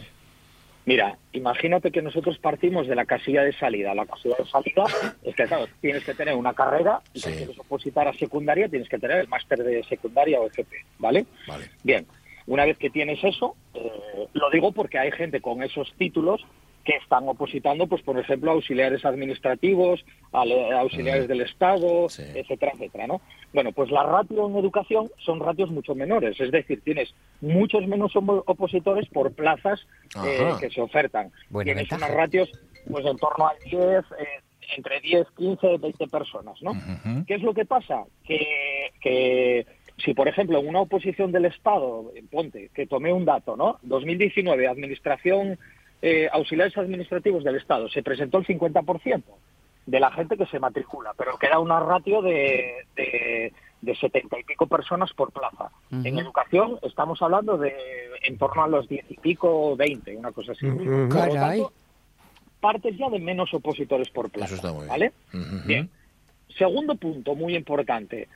[0.86, 3.92] Mira, imagínate que nosotros partimos de la casilla de salida.
[3.92, 4.84] La casilla de salida
[5.24, 7.30] es que, claro, tienes que tener una carrera y Sí.
[7.30, 11.26] si quieres opositar a secundaria tienes que tener el máster de secundaria o FP, ¿vale?
[11.48, 11.70] Vale.
[11.82, 12.06] Bien,
[12.46, 16.46] una vez que tienes eso, eh, lo digo porque hay gente con esos títulos
[16.86, 20.42] que están opositando, pues por ejemplo, a auxiliares administrativos, a
[20.80, 22.22] auxiliares del Estado, Sí.
[22.34, 23.20] etcétera, etcétera, ¿no?
[23.52, 28.12] Bueno, pues la ratio en educación son ratios mucho menores, es decir, tienes muchos menos
[28.14, 29.84] opositores por plazas
[30.24, 31.32] eh, que se ofertan.
[31.50, 32.06] Buena tienes ventaja.
[32.06, 32.50] unos ratios
[32.88, 34.02] pues en torno a 10, eh,
[34.76, 36.70] entre 10, 15, 20 personas, ¿no?
[36.70, 37.24] Ujú.
[37.26, 38.04] ¿Qué es lo que pasa?
[38.24, 38.46] Que,
[39.00, 39.66] que
[39.98, 43.78] si, por ejemplo, en una oposición del Estado, ponte, que tomé un dato, ¿no?
[43.82, 45.58] 2019, Administración,
[46.02, 49.22] eh, auxiliares administrativos del Estado, se presentó el 50%
[49.86, 54.44] de la gente que se matricula, pero queda una ratio de, de, de 70 y
[54.44, 55.70] pico personas por plaza.
[55.90, 57.72] En educación estamos hablando de
[58.24, 60.66] en torno a los 10 y pico, 20, una cosa así.
[60.66, 61.60] Por Caray.
[61.60, 61.72] tanto,
[62.60, 64.54] partes ya de menos opositores por plaza.
[64.54, 64.88] Eso está muy bien.
[64.88, 65.12] ¿vale?
[65.66, 65.90] Bien.
[66.58, 68.28] Segundo punto, muy importante.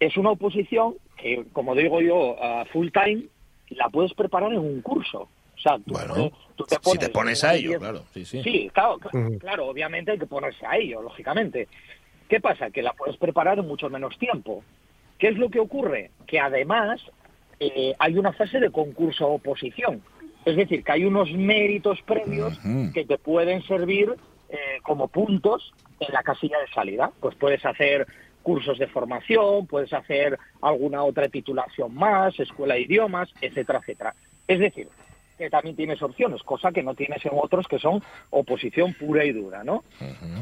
[0.00, 2.36] Es una oposición que, como digo yo,
[2.72, 3.24] full time,
[3.70, 5.28] la puedes preparar en un curso.
[5.58, 8.04] O sea, tú, Bueno, eh, tú te si pones, te pones a ello, claro.
[8.14, 8.42] Sí, sí.
[8.42, 11.66] Sí, claro, cl- claro, obviamente hay que ponerse a ello, lógicamente.
[12.28, 12.70] ¿Qué pasa?
[12.70, 14.62] Que la puedes preparar en mucho menos tiempo.
[15.18, 16.10] ¿Qué es lo que ocurre?
[16.26, 17.00] Que además
[17.58, 20.00] eh, hay una fase de concurso-oposición.
[20.44, 22.58] Es decir, que hay unos méritos previos
[22.94, 24.14] que te pueden servir
[24.48, 27.10] eh, como puntos en la casilla de salida.
[27.20, 28.06] Pues puedes hacer
[28.42, 34.14] cursos de formación, puedes hacer alguna otra titulación más, escuela de idiomas, etcétera, etcétera.
[34.46, 34.88] Es decir,
[35.38, 39.32] que también tienes opciones, cosa que no tienes en otros que son oposición pura y
[39.32, 39.84] dura, ¿no?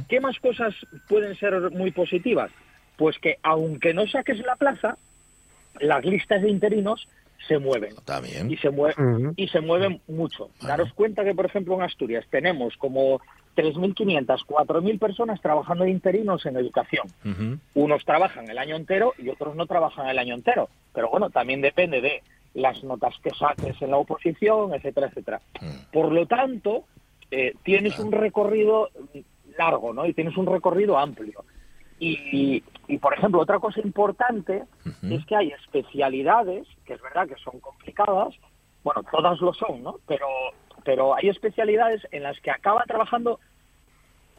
[0.08, 0.74] ¿Qué más cosas
[1.08, 2.50] pueden ser muy positivas?
[2.96, 4.96] Pues que aunque no saques la plaza,
[5.80, 7.06] las listas de interinos
[7.46, 8.50] se mueven bien.
[8.50, 8.94] y se, mue-
[9.36, 10.48] y se mueven mucho.
[10.66, 13.20] Daros cuenta que, por ejemplo, en Asturias tenemos como
[13.56, 17.06] 3.500, 4.000 personas trabajando de interinos en educación.
[17.74, 20.68] Unos trabajan el año entero y otros no trabajan el año entero.
[20.94, 22.22] Pero bueno, también depende de
[22.56, 25.40] las notas que saques en la oposición, etcétera, etcétera.
[25.92, 26.84] Por lo tanto,
[27.30, 28.88] eh, tienes un recorrido
[29.58, 30.06] largo, ¿no?
[30.06, 31.44] Y tienes un recorrido amplio.
[31.98, 34.64] Y, y, por ejemplo, otra cosa importante
[35.02, 38.34] es que hay especialidades, que es verdad que son complicadas,
[38.84, 39.96] bueno, todas lo son, ¿no?
[40.06, 40.26] Pero,
[40.84, 43.38] pero hay especialidades en las que acaba trabajando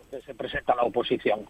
[0.09, 1.45] que se presenta la oposición.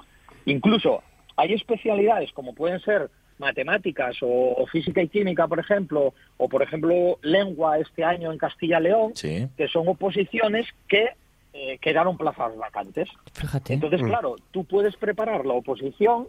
[0.46, 1.04] Incluso
[1.36, 6.62] hay especialidades como pueden ser matemáticas o, o física y química, por ejemplo, o por
[6.64, 9.48] ejemplo lengua este año en Castilla-León, Sí.
[9.58, 11.10] que son oposiciones que
[11.54, 13.10] eh, quedaron plazas vacantes.
[13.34, 13.74] Fíjate.
[13.74, 14.08] Entonces, Mm.
[14.08, 16.28] claro, tú puedes preparar la oposición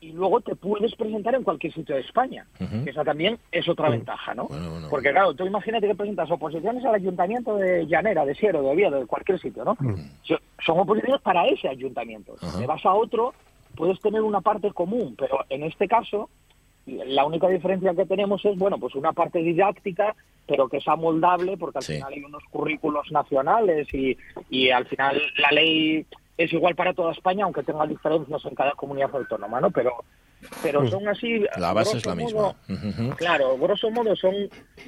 [0.00, 2.46] y luego te puedes presentar en cualquier sitio de España.
[2.58, 4.46] Que esa también es otra ventaja, ¿no?
[4.48, 8.62] Bueno, bueno, Porque claro, tú imagínate que presentas oposiciones al ayuntamiento de Llanera, de Siero,
[8.62, 9.76] de Oviedo, de cualquier sitio, ¿no?
[10.22, 12.34] So- Son oposiciones para ese ayuntamiento.
[12.58, 13.34] Te vas a otro,
[13.76, 16.28] puedes tener una parte común, pero en este caso,
[16.86, 20.14] la única diferencia que tenemos es, bueno, pues una parte didáctica,
[20.46, 21.94] pero que es amoldable, porque al Sí.
[21.94, 24.16] final hay unos currículos nacionales y,
[24.50, 26.04] y al final la ley
[26.36, 29.70] es igual para toda España, aunque tenga diferencias en cada comunidad autónoma, ¿no?
[29.70, 29.92] Pero,
[30.62, 31.44] pero son así.
[31.56, 33.14] La base es la modo, misma.
[33.16, 34.34] Claro, grosso modo son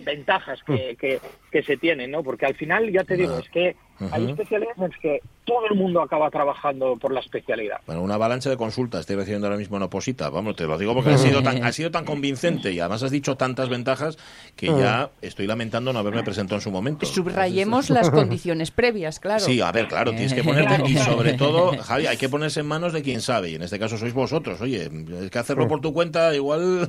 [0.04, 1.20] ventajas que, que,
[1.52, 2.24] que se tienen, ¿no?
[2.24, 3.40] Porque al final, ya te digo, Ah.
[3.40, 3.76] es que
[4.10, 7.78] hay especialidades en las que todo el mundo acaba trabajando por la especialidad.
[7.86, 10.30] Bueno, una avalancha de consultas estoy recibiendo ahora mismo en Oposita.
[10.30, 13.10] Vamos, te lo digo porque ha sido tan, ha sido tan convincente y además has
[13.10, 14.18] dicho tantas ventajas
[14.56, 17.06] que ya estoy lamentando no haberme presentado en su momento.
[17.06, 19.40] Subrayemos las condiciones previas, claro.
[19.40, 22.66] Sí, a ver, claro, tienes que ponerte y sobre todo, Javi, hay que ponerse en
[22.66, 24.60] manos de quien sabe y en este caso sois vosotros.
[24.60, 24.90] Oye,
[25.22, 26.88] es que hacerlo por tu cuenta igual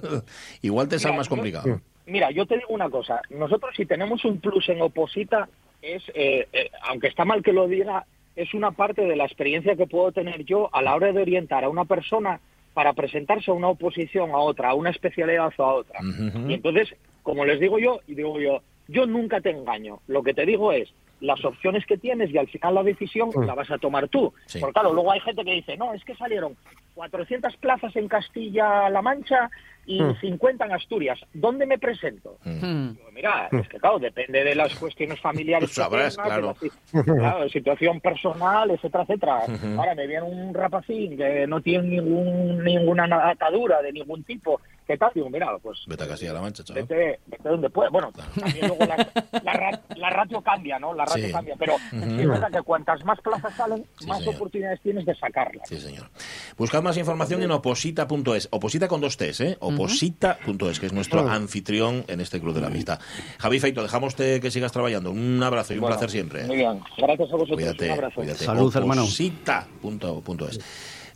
[0.62, 1.82] igual te sale más complicado.
[2.08, 3.22] Mira, yo te digo una cosa.
[3.32, 5.50] Nosotros si tenemos un plus en Oposita
[5.86, 9.76] es, eh, eh, aunque está mal que lo diga, es una parte de la experiencia
[9.76, 12.40] que puedo tener yo a la hora de orientar a una persona
[12.74, 16.00] para presentarse a una oposición a otra, a una especialidad o a otra.
[16.48, 16.94] Y entonces,
[17.24, 20.00] como les digo yo, y digo yo, yo nunca te engaño.
[20.08, 20.90] Lo que te digo es
[21.22, 24.34] las opciones que tienes y al final la decisión la vas a tomar tú.
[24.46, 24.60] Sí.
[24.60, 26.56] Porque claro, luego hay gente que dice, no, es que salieron
[26.96, 29.50] 400 plazas en Castilla-La Mancha
[29.86, 31.20] y 50 en Asturias.
[31.34, 32.38] ¿Dónde me presento?
[32.44, 32.94] Mm.
[32.94, 35.72] Digo, Mira, es que claro, depende de las cuestiones familiares.
[35.72, 37.14] Sabrás, tengas, de claro.
[37.14, 39.42] la claro, situación personal, etcétera, etcétera.
[39.78, 44.60] Ahora me viene un rapacín que no tiene ningún, ninguna atadura de ningún tipo.
[44.88, 45.12] ¿Qué tal?
[45.16, 46.84] Digo, mira, pues Vete a Castilla-La Mancha, chaval.
[46.86, 47.92] vete, vete donde puedas.
[47.92, 48.98] Bueno, también luego la,
[49.44, 50.94] la la ratio cambia, ¿no?
[50.94, 51.32] La ratio Sí.
[51.32, 51.56] cambia.
[51.58, 54.36] Pero es verdad que cuantas más plazas salen, Sí, más señor.
[54.36, 55.68] oportunidades tienes de sacarlas.
[55.68, 56.10] Sí, señor.
[56.58, 58.48] Buscad más información en oposita.es.
[58.52, 59.58] Oposita con dos T's, ¿eh?
[59.60, 63.00] Oposita.es, que es nuestro anfitrión en este Club de la Amistad.
[63.40, 65.10] Javi Feito, dejamos que sigas trabajando.
[65.12, 66.42] Un abrazo y un Bueno, placer siempre.
[66.44, 66.48] ¿eh?
[66.48, 66.80] Muy bien.
[66.98, 67.56] Gracias a vosotros.
[67.56, 68.16] Cuídate, Un abrazo.
[68.16, 68.46] cuídate.
[68.46, 69.02] Salud, hermano.
[69.04, 70.60] Oposita.es.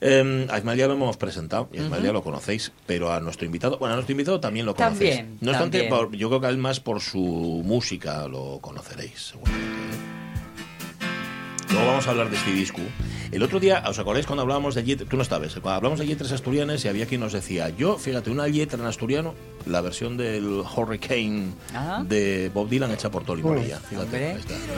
[0.01, 3.19] Eh, a Ismael ya lo hemos presentado, y a Ismael ya lo conocéis, pero a
[3.19, 5.17] nuestro invitado, bueno, a nuestro invitado también lo conocéis.
[5.17, 5.99] También, no obstante, también.
[6.07, 9.65] por- yo creo que a él más por su música lo conoceréis, seguramente.
[9.65, 9.99] ¿eh?
[11.71, 12.79] Luego vamos a hablar de este disco.
[13.31, 15.07] El otro día, ¿os acordáis cuando hablábamos de letras?
[15.07, 18.31] Tú no estabas, cuando hablamos de letras asturianas y había quien nos decía, yo, fíjate,
[18.31, 19.35] una letra en asturiano,
[19.67, 22.03] la versión del Hurricane Ah.
[22.07, 23.77] de Bob Dylan hecha por Toli Morilla.
[23.79, 24.73] Fíjate, ahí está, mira.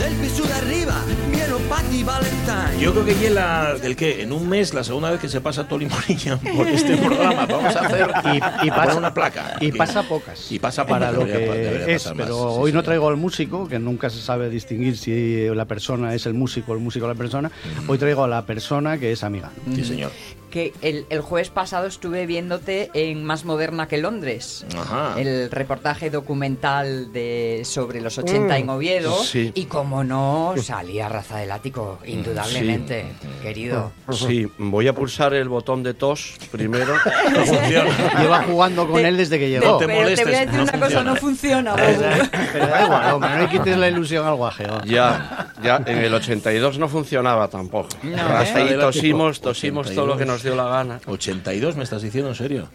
[0.00, 0.94] Del piso de arriba,
[1.30, 2.80] viene Patti Valentine.
[2.80, 5.40] Yo creo que ya la, el que en un mes, la segunda vez que se
[5.42, 8.10] pasa Toli Morilla por este programa, vamos a hacer
[8.62, 9.56] Y, y pasa, una placa.
[9.60, 10.50] y Que- pasa pocas.
[10.50, 12.26] Y pasa para lo debería- que debería es, pero.
[12.54, 12.84] Sí, hoy no sí.
[12.86, 16.74] traigo al músico, que nunca se sabe distinguir si la persona es el músico o
[16.74, 17.50] el músico la persona.
[17.86, 19.50] Hoy traigo a la persona que es amiga.
[19.74, 20.10] Sí, señor.
[20.50, 24.66] Que el, el jueves pasado estuve viéndote en Más Moderna que Londres.
[24.76, 25.14] Ajá.
[25.18, 29.16] El reportaje documental de sobre los 80 en Oviedo.
[29.22, 29.52] sí.
[29.54, 33.06] Y como no, salía Raza del Ático, indudablemente,
[33.42, 33.92] querido.
[34.12, 36.94] Sí, voy a pulsar el botón de tos primero.
[37.30, 38.20] No funciona.
[38.20, 39.78] Lleva jugando con él desde que llegó.
[39.78, 41.74] te Pero te voy a decir no una cosa, no funciona.
[41.76, 44.66] Pero da igual, hombre, no hay quites la ilusión al guaje.
[44.86, 47.88] Ya, ya en el 82 no funcionaba tampoco.
[48.02, 48.70] No, Hasta ¿eh?
[48.70, 51.00] ahí tosimos, tosimos todo lo que nos dio la gana.
[51.06, 52.68] 82, ¿me estás diciendo en serio?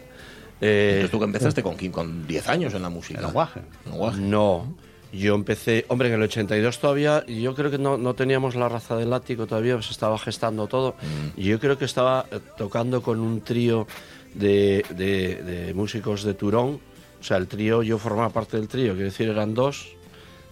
[0.60, 3.18] Eh, Entonces tú que empezaste con, con 10 años en la música.
[3.20, 3.26] En
[4.18, 4.74] no,
[5.12, 8.96] yo empecé, hombre, en el 82 todavía, yo creo que no, no teníamos la raza
[8.96, 10.94] del ático todavía, se estaba gestando todo.
[11.00, 11.40] Mm.
[11.40, 13.86] Y yo creo que estaba eh, tocando con un trío
[14.34, 16.80] de, de- de músicos de Turón.
[17.20, 19.95] O sea, el trío, yo formaba parte del trío, quiero decir, eran dos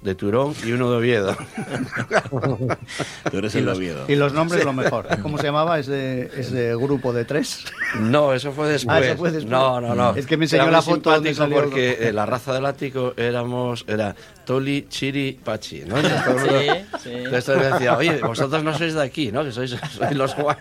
[0.04, 1.34] de Turón y uno de Oviedo.
[3.30, 4.04] Tú eres Y el de Oviedo.
[4.06, 5.08] y los nombres lo mejor.
[5.22, 7.64] ¿Cómo se llamaba ese, ese grupo de tres?
[8.00, 8.96] No, eso fue después.
[8.96, 9.50] Ah, eso fue después.
[9.50, 10.14] No, no, no.
[10.14, 13.14] Es que me enseñó Era la foto donde salió porque eh, la raza del ático
[13.16, 14.14] éramos era
[14.44, 15.96] Toli, Chiri, Pachi, ¿no?
[15.98, 17.10] Entonces, mundo- sí.
[17.10, 19.42] entonces mundo decía, oye, vosotros no sois de aquí, ¿no?
[19.42, 20.58] Que sois, sois los guays.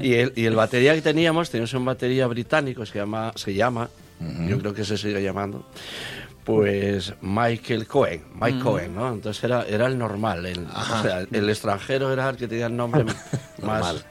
[0.00, 3.88] y el y el batería que teníamos, teníamos un batería británico se llama se llama,
[4.48, 5.64] yo creo que se sigue llamando.
[6.44, 9.12] Pues Michael Cohen, Mike Cohen, ¿no?
[9.12, 12.76] Entonces era, era el normal, el, o sea, el extranjero era el que tenía el
[12.76, 13.04] nombre
[13.62, 14.04] más,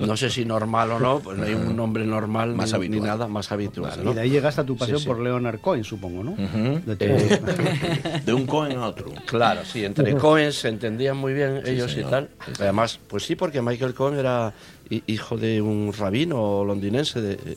[0.00, 3.28] no sé si normal o no, pues no hay un nombre normal Más ni, nada
[3.28, 4.02] más habitual.
[4.04, 4.10] ¿no?
[4.10, 5.08] Y de ahí llegaste a tu pasión Sí, sí.
[5.08, 6.32] por Leonard Cohen, supongo, ¿no?
[6.34, 9.12] De tu- Eh, De un Cohen a otro.
[9.24, 12.08] Claro, sí, entre Cohen se entendían muy bien Sí, ellos señor.
[12.08, 12.28] y tal.
[12.58, 14.52] Además, pues sí, porque Michael Cohen era
[14.90, 17.20] hi- hijo de un rabino londinense.
[17.20, 17.56] De,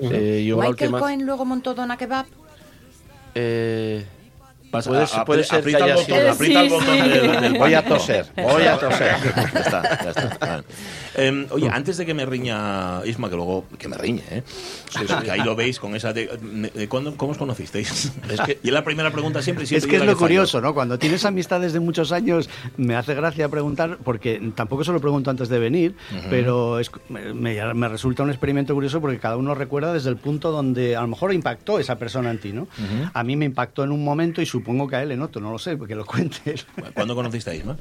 [0.00, 2.24] eh, yo la Michael última- Cohen luego montó Dona Kebab.
[3.40, 4.04] Eh,
[4.70, 7.72] Pasa, puede, a- puede ser que aprieta el botón, aprieta el botón del- del Voy
[7.74, 9.16] a toser, voy a toser.
[9.54, 10.36] ya está, ya está.
[10.46, 10.64] Vale.
[11.18, 14.42] Em, oye, antes de que me riña Isma, que luego que me riñe, ¿eh?
[15.24, 16.26] que ahí lo veis con esa de,
[16.74, 18.12] de- ¿cuándo- ¿cómo os conocisteis?
[18.30, 20.74] Es que- y es la primera pregunta siempre, Es que es lo curioso, ¿no?
[20.74, 25.30] Cuando tienes amistades de muchos años, me hace gracia preguntar, porque tampoco se lo pregunto
[25.30, 25.94] antes de venir,
[26.30, 30.96] pero es- me, resulta un experimento curioso porque cada uno recuerda desde el punto donde
[30.96, 32.68] a lo mejor impactó esa persona en ti, ¿no?
[33.12, 35.50] A mí me impactó en un momento y supongo que a él en otro, no
[35.50, 36.54] lo sé, porque lo cuente.
[36.94, 37.76] ¿Cuándo conociste a Isma?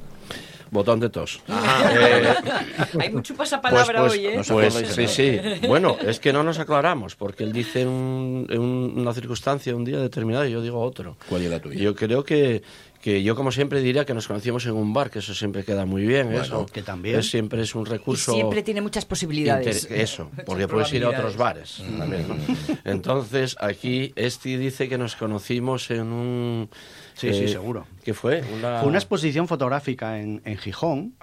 [0.71, 1.41] Botón de tos.
[1.47, 2.23] Eh,
[2.99, 4.41] Hay mucho pasapalabra pues, hoy, ¿eh?
[4.47, 5.39] pues, sí, sí.
[5.67, 9.85] Bueno, es que no nos aclaramos, porque él dice un- en un- una circunstancia, un
[9.85, 11.17] día determinado, y yo digo otro.
[11.29, 11.79] ¿Cuál tuya?
[11.79, 12.61] Yo creo que,
[13.01, 15.85] que yo, como siempre, diría que nos conocimos en un bar, que eso siempre queda
[15.85, 16.27] muy bien.
[16.27, 17.19] Bueno, eso que también.
[17.19, 18.33] Es, siempre es un Y recurso.
[18.33, 19.83] siempre tiene muchas posibilidades.
[19.83, 22.35] Inter- Eso, porque puedes ir a otros bares también, ¿no?
[22.83, 26.69] Entonces, aquí Esti dice que nos conocimos en un...
[27.17, 27.85] Sí, sí, seguro.
[28.03, 28.43] ¿Qué fue?
[28.55, 28.79] Una...
[28.79, 31.15] Fue una exposición fotográfica en, en Gijón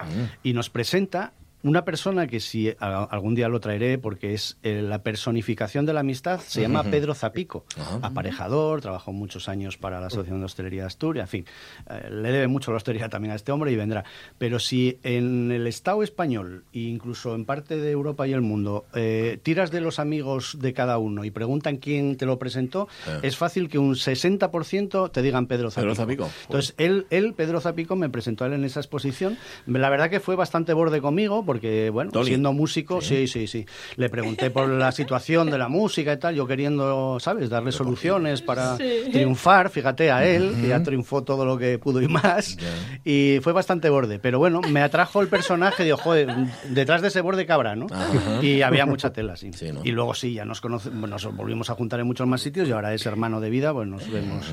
[0.42, 1.32] y nos presenta
[1.64, 5.92] una persona que si a- algún día lo traeré porque es eh, la personificación de
[5.92, 6.90] la amistad, se llama Ujú.
[6.90, 7.98] Pedro Zapico, Ajá.
[8.02, 11.46] aparejador, trabajó muchos años para la Asociación de Hostelería de Asturias, en fin,
[11.90, 14.04] eh, le debe mucho la hostelería también a este hombre y vendrá.
[14.38, 18.84] Pero si en el Estado español e incluso en parte de Europa y el mundo
[18.94, 23.20] eh, tiras de los amigos de cada uno y preguntan quién te lo presentó, Eh.
[23.22, 25.82] es fácil que un 60% te digan Pedro Zapico.
[25.94, 26.30] Pedro Zapico.
[26.46, 29.36] Entonces, él, él, Pedro Zapico, me presentó a él en esa exposición.
[29.66, 31.53] La verdad que fue bastante borde conmigo, porque,
[31.90, 32.26] bueno, Tony.
[32.26, 33.26] siendo músico, sí.
[33.26, 33.64] sí, sí,
[33.96, 38.42] Le pregunté por la situación de la música y tal, yo queriendo, ¿sabes?, darle soluciones
[38.42, 42.56] para triunfar, fíjate, a él, que ya triunfó todo lo que pudo y más.
[43.04, 44.18] Y fue bastante borde.
[44.18, 46.34] Pero bueno, me atrajo el personaje, digo, joder,
[46.70, 47.86] detrás de ese borde cabra, ¿no?
[47.90, 48.42] Ajá.
[48.42, 49.50] Y había mucha tela, sí.
[49.52, 49.80] Sí, ¿no?
[49.84, 52.68] Y luego sí, ya nos conocemos, bueno, nos volvimos a juntar en muchos más sitios
[52.68, 54.44] y ahora es hermano de vida, pues nos vemos.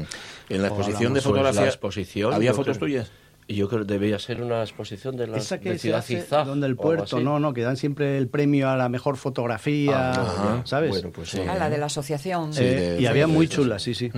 [0.50, 1.22] En la exposición de.
[1.22, 3.12] Pues fotografía, la exposición, ¿había fotos creo- tuyas?
[3.48, 6.00] Y yo creo que debía ser una exposición de la Esa que de se Ciudad
[6.00, 9.92] hace donde el puerto, no, no, que dan siempre el premio a la mejor fotografía,
[10.14, 10.90] Ah, ¿sabes?
[10.92, 11.42] Bueno, pues sí.
[11.48, 12.54] Ah, la de la asociación.
[12.54, 13.56] Sí, Eh, de y había muy fotorevistas.
[13.56, 14.12] chula, sí, sí.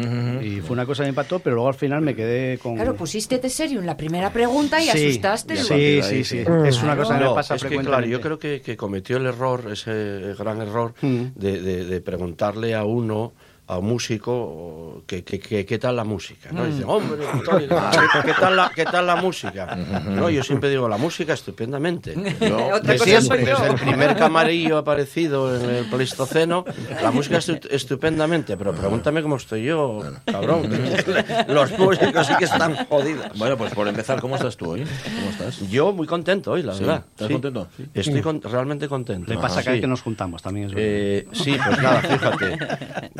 [0.46, 2.76] Y fue una cosa que me impactó, pero luego al final me quedé con...
[2.76, 5.58] Claro, pusiste de serio en la primera pregunta y Sí, asustaste.
[5.58, 6.24] Sí, sí, ahí, sí.
[6.24, 6.38] sí.
[6.66, 9.18] Es una cosa que No, me pasa es que, claro, yo creo que, que cometió
[9.18, 11.24] el error, ese gran error, Mm.
[11.36, 13.34] de, de- de preguntarle a uno,
[13.66, 16.50] a un músico, que, que- que- qué tal la música.
[16.52, 16.64] ¿no?
[16.64, 16.72] Mm.
[16.72, 17.26] Dice, hombre,
[18.26, 19.76] ¿qué, tal la, ¿qué tal la música?
[20.06, 22.14] no, yo siempre digo, la música estupendamente.
[22.42, 23.46] Yo, Otra desde, cosa soy yo.
[23.46, 26.66] desde el primer camarillo aparecido en el Pleistoceno,
[27.02, 30.70] la música estu- estupendamente, pero pregúntame cómo estoy yo, cabrón.
[31.48, 33.28] Los músicos sí que están jodidos.
[33.38, 34.84] Bueno, pues por empezar, ¿cómo estás tú hoy?
[35.16, 35.70] ¿Cómo estás?
[35.70, 36.80] Yo muy contento hoy, la Sí.
[36.82, 37.06] verdad.
[37.12, 37.34] ¿Estás Sí.
[37.34, 37.68] contento?
[37.94, 39.32] Estoy con- realmente contento.
[39.32, 39.80] Le pasa sí.
[39.80, 40.68] que nos juntamos también.
[40.68, 40.90] Es verdad.
[40.90, 42.58] Eh, sí, pues nada, fíjate.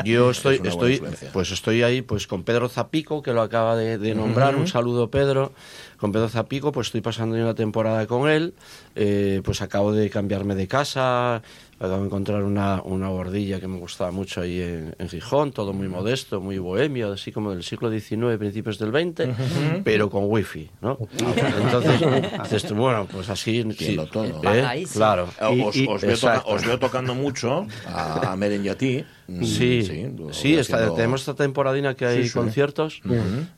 [0.04, 4.14] Yo estoy, Es pues estoy ahí, pues con Pedro Zapico, que lo acaba de, de
[4.16, 4.56] nombrar.
[4.56, 5.54] Un saludo, Pedro.
[5.98, 8.54] Con Pedro Zapico, pues estoy pasando una temporada con él.
[8.96, 11.42] Eh, pues acabo de cambiarme de casa.
[11.80, 15.74] Acabo de encontrar una, una bordilla que me gustaba mucho ahí en, en Gijón, todo
[15.74, 20.70] muy modesto, muy bohemio, así como del siglo XIX, principios del XX, pero con wifi,
[20.82, 20.98] ¿no?
[21.18, 22.00] Entonces,
[22.44, 24.42] dices tú, bueno, pues así, sí, Entiendo todo.
[24.54, 24.86] ¿eh?
[24.94, 25.28] Claro.
[25.42, 28.70] Eh, Os, Y- y- os veo toca- os veo tocando mucho a, a Meren y
[28.70, 29.04] a ti.
[29.28, 29.82] Mm, Sí,
[30.18, 32.34] lo sí, esta- haciendo- tenemos esta temporadina que hay Sí, sí.
[32.34, 33.02] conciertos.
[33.04, 33.16] Ujú.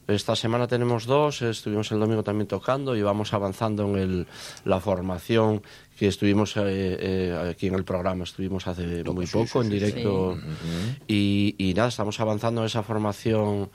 [0.07, 4.27] Esta semana tenemos dos, estuvimos el domingo también tocando y vamos avanzando en el,
[4.63, 5.24] la formación
[5.97, 9.69] que estuvimos eh, eh, aquí en el programa, estuvimos hace muy poco sí, en sí,
[9.69, 10.37] directo.
[11.07, 13.69] Y, y nada, estamos avanzando en esa formación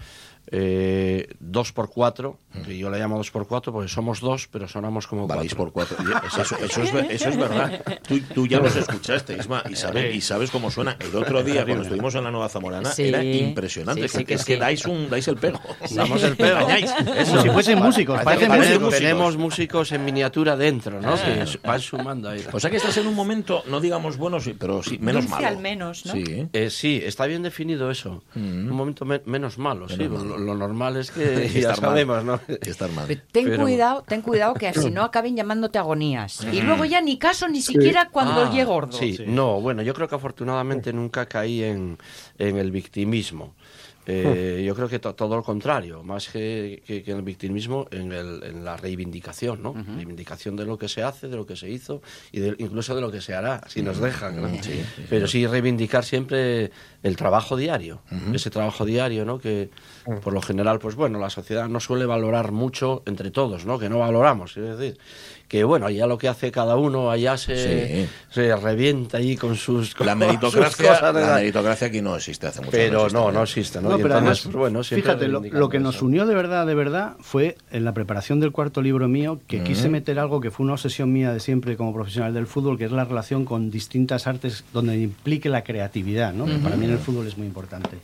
[0.49, 5.73] eh, 2x4, que yo la llamo 2x4 porque somos dos, pero sonamos como Valéis cuatro.
[5.73, 6.21] por cuatro.
[6.27, 7.83] Eso, eso es, ver- eso es verdad.
[8.07, 10.97] Tú, tú ya los escuchaste, Isma, y sabes, y sabes cómo suena.
[10.99, 13.05] El otro día, cuando estuvimos en la Nueva Zamorana, Sí.
[13.09, 14.09] era impresionante.
[14.09, 14.59] Sí, sí, que es que sí.
[14.61, 15.61] dais, un, dais el pego.
[15.95, 16.59] Damos el pego.
[16.61, 18.99] Como si fuesen músicos, Parece parecen que Tenemos- músicos.
[18.99, 21.15] Tenemos músicos en miniatura dentro, ¿no?
[21.15, 22.45] Que van sumando ahí.
[22.53, 25.47] O sea que estás en un momento, no digamos bueno, pero sí, menos malo.
[25.47, 26.13] al menos, ¿no?
[26.13, 26.49] Sí.
[26.53, 28.23] Eh, sí, está bien definido eso.
[28.35, 29.97] Un momento me- menos malo, sí.
[29.97, 30.30] Menos malo.
[30.39, 31.91] Lo normal es que ya Estar mal.
[31.91, 32.41] sabemos, ¿no?
[32.63, 33.05] Estar mal.
[33.09, 36.45] Pero Ten Pero- cuidado, ten cuidado que así no acaben llamándote agonías.
[36.53, 38.93] Y luego ya ni caso ni siquiera cuando Ah, llegue gordo.
[38.97, 41.99] Sí, no, bueno, yo creo que afortunadamente nunca caí en,
[42.39, 43.55] en el victimismo.
[44.07, 47.87] Eh, yo creo que to- todo lo contrario, más que, que- que en el victimismo,
[47.93, 49.75] en, el- en la reivindicación, ¿no?
[49.75, 52.01] Reivindicación de lo que se hace, de lo que se hizo
[52.33, 54.41] y de- incluso de lo que se hará, si nos dejan.
[54.41, 54.51] ¿no?
[55.09, 56.73] Pero sí reivindicar siempre
[57.03, 58.01] el trabajo diario,
[58.35, 59.39] ese trabajo diario, ¿no?
[59.39, 59.71] Que
[60.23, 63.79] por lo general, pues bueno, la sociedad no suele valorar mucho entre todos, ¿no?
[63.79, 64.99] Que no valoramos, es decir,
[65.49, 68.11] que bueno, allá lo que hace cada uno, allá se, Sí.
[68.31, 71.35] se revienta ahí con sus La con sus meritocracia, cosas de la edad.
[71.37, 73.89] meritocracia aquí no existe hace mucho Pero existe, no, no existe, ¿no?
[73.91, 76.67] No, pero entonces, además, pues bueno, siempre fíjate, lo, lo que nos unió de verdad,
[76.67, 79.91] de verdad, fue en la preparación del cuarto libro mío, que quise Ujú.
[79.93, 82.93] meter algo que fue una obsesión mía de siempre como profesional del fútbol, que es
[82.93, 86.47] la relación con distintas artes donde implique la creatividad, ¿no?
[86.63, 87.99] para mí en el fútbol es muy importante.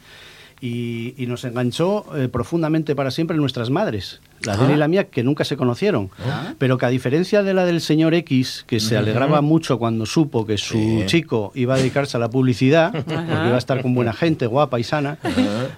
[0.61, 4.89] Y, y nos enganchó eh, profundamente para siempre nuestras madres, la de él y la
[4.89, 6.55] mía, que nunca se conocieron, Ah.
[6.59, 10.47] pero que a diferencia de la del señor X, que se alegraba mucho cuando supo
[10.47, 11.03] que su Sí.
[11.07, 14.79] chico iba a dedicarse a la publicidad, porque iba a estar con buena gente, guapa
[14.81, 15.19] y sana,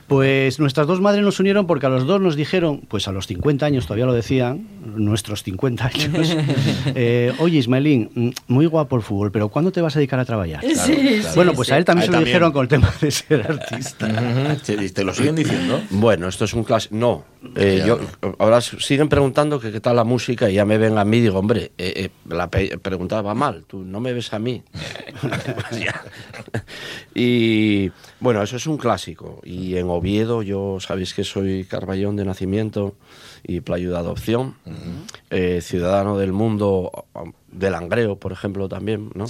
[0.07, 3.27] pues nuestras dos madres nos unieron porque a los dos nos dijeron, pues a los
[3.27, 6.37] 50 años todavía lo decían, nuestros 50 años,
[6.95, 10.25] eh, oye Ismaelín, mm, muy guapo el fútbol, pero ¿cuándo te vas a dedicar a
[10.25, 10.61] trabajar?
[10.63, 11.35] Sí, Sí, claro.
[11.35, 11.75] bueno, pues sí.
[11.75, 12.25] a él también A se él lo también.
[12.27, 14.57] dijeron con el tema de ser artista.
[14.65, 15.81] ¿Te, te lo siguen diciendo?
[15.91, 16.95] Bueno, esto es un clásico.
[16.97, 17.25] No,
[17.57, 17.99] eh, yo,
[18.39, 21.21] ahora siguen preguntando que qué tal la música y ya me ven a mí y
[21.23, 24.63] digo, hombre, eh, eh, la pe- pregunta va mal, tú no me ves a mí.
[25.21, 25.85] Pues
[27.15, 29.41] y bueno, eso es un clásico.
[29.45, 32.95] Y en Oviedo, yo sabéis que soy carballón de nacimiento
[33.43, 34.55] y playo de adopción,
[35.31, 37.07] eh, ciudadano del mundo,
[37.51, 39.27] de Langreo, por ejemplo, también, ¿no?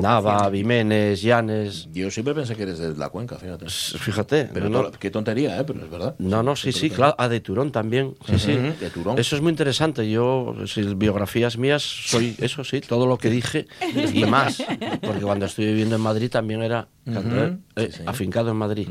[0.00, 1.88] Nava, Vimenes, Llanes.
[1.92, 3.68] Yo siempre pensé que eres de la cuenca, fíjate.
[3.68, 4.48] Fíjate.
[4.52, 5.64] Pero no, qué tontería, ¿eh?
[5.64, 6.14] Pero es verdad.
[6.18, 7.14] no, no, sí, sí, claro.
[7.18, 8.14] Ah, de Turón también.
[8.26, 8.52] Sí, sí.
[8.52, 9.18] De Turón.
[9.18, 10.08] Eso es muy interesante.
[10.10, 13.66] Yo, si biografías mías, soy eso, sí, todo lo que dije
[14.12, 14.62] y más.
[15.00, 18.88] Porque cuando estoy viviendo en Madrid también era cantor, eh, afincado en Madrid.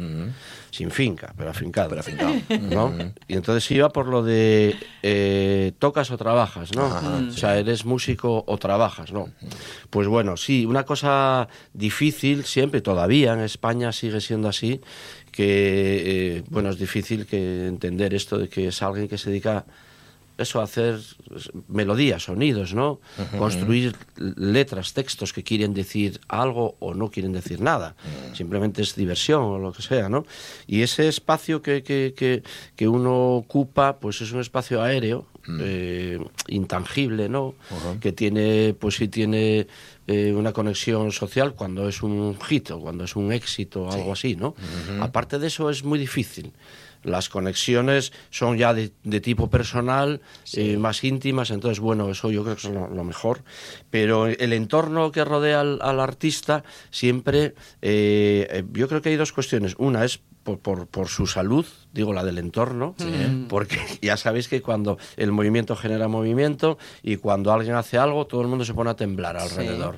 [0.71, 1.89] Sin finca, pero afincado.
[1.89, 2.33] Pero afincado.
[2.61, 2.93] ¿no?
[3.27, 6.85] Y entonces iba por lo de eh, tocas o trabajas, ¿no?
[6.85, 9.29] Ajá, o sea, eres músico o trabajas, ¿no?
[9.89, 14.79] Pues bueno, sí, una cosa difícil siempre, todavía en España sigue siendo así,
[15.31, 19.65] que, eh, bueno, es difícil que entender esto de que es alguien que se dedica
[20.37, 20.99] eso a hacer
[21.67, 22.99] melodías, sonidos, ¿no?
[23.37, 27.95] Construir letras, textos que quieren decir algo o no quieren decir nada.
[28.33, 30.25] Simplemente es diversión o lo que sea, ¿no?
[30.65, 32.41] Y ese espacio que, que, que,
[32.75, 35.27] que uno ocupa, pues es un espacio aéreo,
[35.59, 37.55] eh, intangible, ¿no?
[37.99, 39.67] Que tiene, pues sí tiene
[40.07, 44.13] eh, una conexión social cuando es un hit o cuando es un éxito o algo
[44.13, 44.55] así, ¿no?
[45.01, 46.51] Aparte de eso es muy difícil.
[47.03, 50.21] Las conexiones son ya de, de tipo personal,
[50.53, 53.43] eh, más íntimas, entonces, bueno, eso yo creo que es lo, lo mejor.
[53.89, 59.73] Pero el entorno que rodea al, al artista siempre, yo creo que hay dos cuestiones.
[59.79, 62.95] Una es por, por, por su salud, digo la del entorno,
[63.49, 68.41] porque ya sabéis que cuando el movimiento genera movimiento y cuando alguien hace algo, todo
[68.41, 69.97] el mundo se pone a temblar alrededor.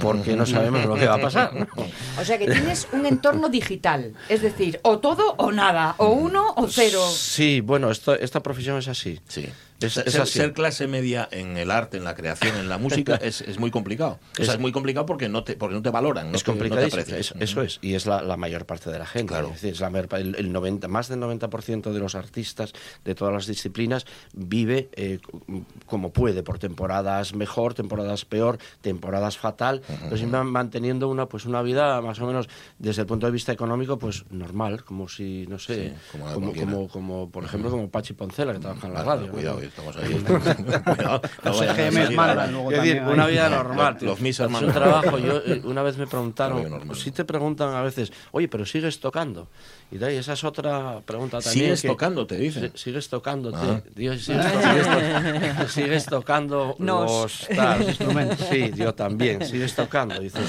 [0.00, 1.50] Porque no sabemos lo que va a pasar.
[2.20, 6.54] O sea que tienes un entorno digital, es decir, o todo o nada, o uno
[6.56, 7.04] o cero.
[7.10, 9.20] Sí, bueno, esto, esta profesión es así.
[9.26, 9.48] Sí.
[9.80, 10.38] Es, ser, es así.
[10.38, 13.70] ser clase media en el arte, en la creación, en la música, es, es muy
[13.70, 14.18] complicado.
[14.32, 16.44] O sea, Es- es muy complicado porque no te, porque no te valoran, no es
[16.44, 17.20] te, no te complicadísimo, aprecian.
[17.42, 19.34] es- eso es, y es la, la mayor parte de la gente.
[19.48, 22.72] Es decir, es la mayor el, el 90, más del 90% de los artistas
[23.04, 25.18] de todas las disciplinas vive eh,
[25.86, 31.62] como puede, por temporadas mejor, temporadas peor, temporadas fatal, pero siempre manteniendo una, pues, una
[31.62, 32.48] vida más o menos
[32.78, 36.52] desde el punto de vista económico, pues normal, como si, no sé, Sí, como como,
[36.54, 39.26] como, como, por ejemplo, como Pachi Poncela, que trabaja en la radio.
[39.26, 39.63] ¿no?
[39.66, 40.12] Estamos ahí.
[40.24, 42.46] Cuidado, no mandan ahora.
[42.48, 43.96] luego Es decir, también una vida normal.
[43.98, 44.08] tío.
[44.08, 45.18] los misas Es un trabajo.
[45.18, 49.48] Yo eh, una vez me preguntaron, si te preguntan a veces, oye, pero sigues tocando.
[49.90, 51.64] Y de ahí, esa es otra pregunta también.
[51.64, 52.72] ¿Sigues que- tocando, te dicen?
[52.74, 53.58] Si- Sigues tocándote.
[53.60, 53.82] Ah.
[53.94, 57.10] Digo, sigues, to- sigues to- sigues tocando Nos.
[57.10, 58.46] los tal, instrumentos.
[58.50, 59.44] Sí, yo también.
[59.46, 60.18] Sigues tocando.
[60.20, 60.42] Dices,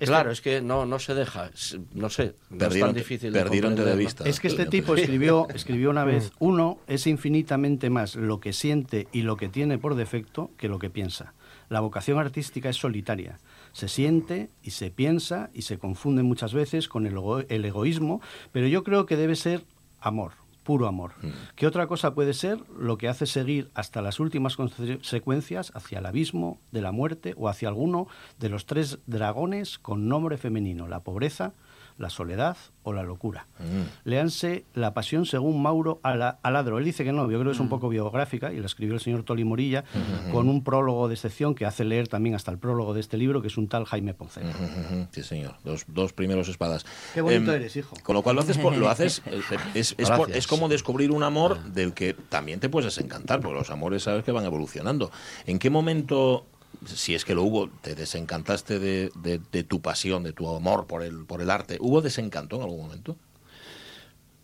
[0.00, 1.50] claro, es que no, no se deja.
[1.94, 2.34] No sé.
[2.50, 3.32] no es Perdieron- tan difícil.
[3.32, 4.24] de perdieronte de comprender, vista.
[4.28, 9.06] Es que este tipo escribió, escribió una vez, uno es infinitamente más lo que siente
[9.12, 11.34] y lo que tiene por defecto que lo que piensa.
[11.68, 13.38] La vocación artística es solitaria.
[13.72, 18.20] Se siente y se piensa y se confunde muchas veces con el, ego- el egoísmo,
[18.52, 19.64] pero yo creo que debe ser
[20.00, 20.32] amor,
[20.62, 21.12] puro amor.
[21.56, 26.06] ¿Qué otra cosa puede ser lo que hace seguir hasta las últimas consecuencias hacia el
[26.06, 28.06] abismo de la muerte o hacia alguno
[28.38, 31.52] de los tres dragones con nombre femenino, la pobreza,
[31.98, 33.46] la soledad o la locura.
[33.58, 34.08] Mm.
[34.08, 36.78] Léanse La pasión según Mauro Ala- Aladro.
[36.78, 37.62] Él dice que no, yo creo que es Mm.
[37.62, 39.84] un poco biográfica y la escribió el señor Toli Morilla
[40.30, 43.40] con un prólogo de excepción que hace leer también hasta el prólogo de este libro,
[43.42, 44.50] que es un tal Jaime Poncela.
[44.50, 45.54] Ujú, Sí, señor.
[45.64, 46.84] Dos, dos primeros espadas.
[47.14, 47.96] Qué bonito Em, eres, hijo.
[48.02, 49.40] Con lo cual lo haces, por- lo haces eh,
[49.74, 53.58] es, es, por- es como descubrir un amor del que también te puedes desencantar, porque
[53.58, 55.10] los amores sabes que van evolucionando.
[55.46, 56.46] ¿En qué momento,
[56.84, 60.86] si es que lo hubo, te desencantaste de, de- de tu pasión, de tu amor
[60.86, 61.78] por el, por el arte?
[61.80, 63.16] ¿Hubo desencanto en algún momento?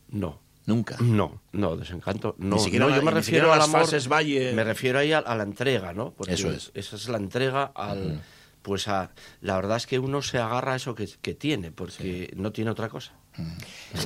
[0.08, 0.40] No.
[0.64, 0.96] Nunca.
[1.00, 2.36] No, no, desencanto.
[2.38, 3.80] No, Ni siquiera no, yo me ni refiero al las amor.
[3.80, 4.52] fases valle.
[4.52, 6.14] Me refiero ahí a, a la entrega, ¿no?
[6.28, 6.70] Eso es.
[6.74, 8.22] Esa es la entrega al.
[8.62, 9.10] Pues a.
[9.40, 12.70] La verdad es que uno se agarra a eso que, que tiene, porque no tiene
[12.70, 13.12] otra cosa.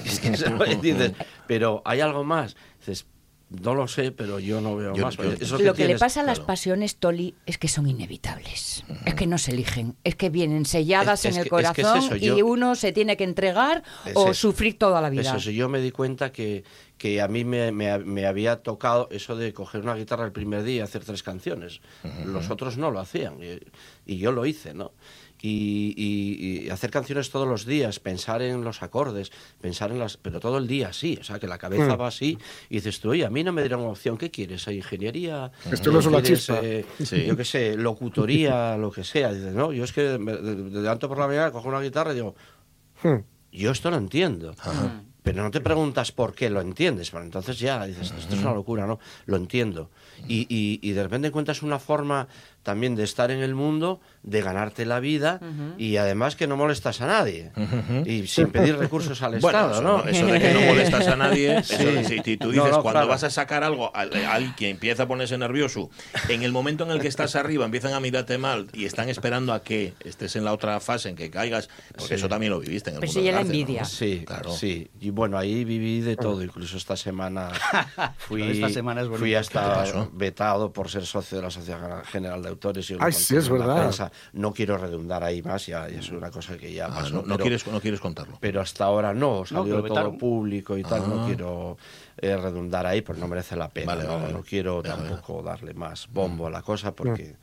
[0.07, 1.13] Es que se lo entiendes.
[1.47, 2.57] Pero hay algo más.
[2.79, 3.05] Dices,
[3.49, 5.17] no lo sé, pero yo no veo Yo- más.
[5.17, 6.47] yo- Eso Lo que le pasa a las claro.
[6.49, 8.83] pasiones, Toli, es que son inevitables.
[9.05, 9.95] Es que no se eligen.
[10.03, 12.37] Es que vienen selladas Es- es en el que- es que es corazón eso, yo-
[12.39, 14.35] y uno se tiene que entregar Es o eso.
[14.35, 15.23] sufrir toda la vida.
[15.23, 16.65] Es eso, yo me di cuenta que,
[16.99, 20.65] que a mí me, me- me había tocado eso de coger una guitarra el primer
[20.65, 21.81] día y hacer tres canciones.
[22.25, 23.61] Los otros no lo hacían y,
[24.13, 24.93] y yo lo hice, ¿no?
[25.43, 29.31] Y, y- y hacer canciones todos los días, pensar en los acordes,
[29.61, 30.17] pensar en las...
[30.17, 32.01] Pero todo el día así, o sea, que la cabeza Mm.
[32.01, 32.39] va así
[32.71, 34.67] y dices tú, oye, a mí no me dieron opción, ¿qué quieres?
[34.67, 35.53] ¿Ingeniería?
[35.71, 36.61] Esto no es una ¿Quieres, chispa.
[36.63, 37.25] eh, Sí.
[37.27, 39.33] Yo qué sé, locutoría, lo que sea.
[39.33, 42.15] Dices, no, yo es que me, de- levanto por la mañana, cojo una guitarra y
[42.17, 42.35] digo,
[43.03, 43.17] Hmm.
[43.53, 44.55] yo esto lo entiendo.
[45.23, 47.11] Pero no te preguntas por qué lo entiendes.
[47.11, 49.01] Bueno, entonces ya dices, esto es una locura, ¿no?
[49.27, 49.91] Lo entiendo.
[50.29, 52.29] Y, y- y de repente encuentras una forma
[52.67, 55.39] también de estar en el mundo, de ganarte la vida
[55.79, 57.53] y además que no molestas a nadie.
[58.05, 60.05] Y sin pedir recursos al Bueno, Estado, eso, ¿no?
[60.05, 61.75] eso de que no molestas a nadie, Sí.
[61.75, 63.07] eso de- si, si tú dices no, cuando claro.
[63.07, 65.91] vas a sacar algo, al- a alguien que empieza a ponerse nervioso,
[66.29, 69.53] en el momento en el que estás arriba empiezan a mirarte mal y están esperando
[69.53, 72.15] a que estés en la otra fase, en que caigas, porque Sí.
[72.15, 73.47] eso también lo viviste en el Pues mundo la ¿no?
[73.47, 73.85] envidia.
[73.85, 74.51] Sí, Claro.
[74.53, 74.91] sí.
[75.01, 76.43] Y bueno, ahí viví de todo.
[76.43, 77.51] Incluso esta semana
[78.19, 79.21] fui, Pero esta semana es bonito.
[79.21, 82.91] fui ¿Qué te hasta vetado por ser socio de la Sociedad General de Autores.
[82.91, 83.79] Y lo Ay, sí, es verdad.
[83.81, 84.11] prensa.
[84.33, 87.11] No quiero redundar ahí más, ya, ya es una cosa que ya Ah, pasó.
[87.15, 88.39] no, no pero- quieres, no quieres contarlo.
[88.41, 91.09] pero hasta ahora no, salió lo todo público y tal, Ah.
[91.09, 91.77] no quiero
[92.19, 94.33] eh, redundar ahí, pues no merece la pena, Vale, no, vale.
[94.33, 97.37] no quiero tampoco darle más bombo a la cosa porque,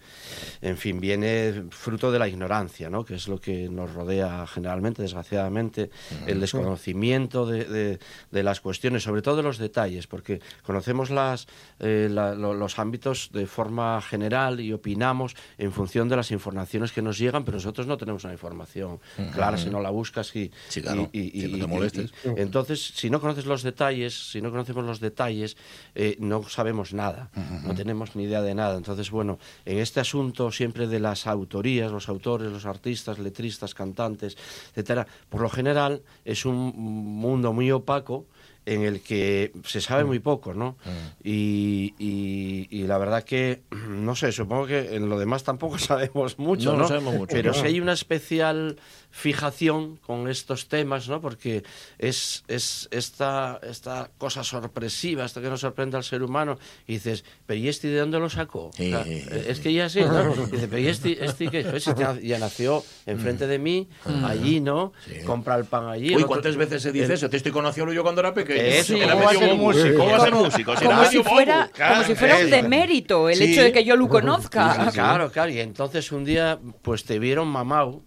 [0.63, 3.05] en fin, viene fruto de la ignorancia, ¿no?
[3.05, 5.91] que es lo que nos rodea generalmente, desgraciadamente,
[6.25, 7.99] el desconocimiento de, de-
[8.31, 11.45] de las cuestiones, sobre todo de los detalles, porque conocemos las,
[11.79, 14.73] eh, la- los ámbitos de forma general y
[15.03, 18.99] opinamos en función de las informaciones que nos llegan, pero nosotros no tenemos una información
[19.33, 22.11] clara si no la buscas y, Sí, claro, y- y- si no te molestes.
[22.37, 25.57] entonces, si no conoces los detalles, si no conocemos los detalles,
[25.95, 27.29] eh, no sabemos nada,
[27.65, 28.77] no tenemos ni idea de nada.
[28.77, 34.37] Entonces, bueno, en este asunto siempre de las autorías, los autores, los artistas, letristas, cantantes,
[34.69, 38.25] etcétera, por lo general es un mundo muy opaco
[38.65, 40.77] en el que se sabe muy poco, ¿no?
[41.23, 46.39] Y, y- y la verdad que, no sé, supongo que en lo demás tampoco sabemos
[46.39, 46.87] mucho, No, ¿no?
[46.87, 47.59] sabemos mucho, Pero no.
[47.59, 48.77] si hay una especial
[49.15, 51.21] fijación con estos temas, ¿no?
[51.21, 51.63] Porque
[51.99, 56.57] es, es esta, esta cosa sorpresiva, esto que nos sorprende al ser humano,
[56.87, 58.65] y dices, pero ¿y este de dónde lo sacó?
[58.69, 59.23] O sea, Sí.
[59.47, 60.33] es que ya sí, ¿no?
[60.47, 61.63] Dice, pero ¿y este, este qué?
[61.63, 63.87] Pues este ya- ya nació enfrente de mí,
[64.25, 64.93] allí, ¿no?
[65.27, 66.09] Compra el pan allí.
[66.09, 67.29] Uy, otro- ¿cuántas veces se dice el- eso?
[67.29, 68.61] Te estoy conociendo yo cuando era pequeño.
[68.61, 69.97] Eso, era ¿cómo va a ser músico?
[69.99, 70.75] ¿Cómo va a ser Como- músico?
[70.75, 72.49] Si como si fuera, como si fuera un Sí.
[72.49, 73.43] demérito el Sí.
[73.53, 74.89] hecho de que yo lo conozca.
[74.91, 75.51] Claro, claro.
[75.51, 78.01] Y entonces un día, pues te vieron mamau.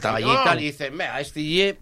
[0.00, 1.78] Tal, y dicen, mira, este ye,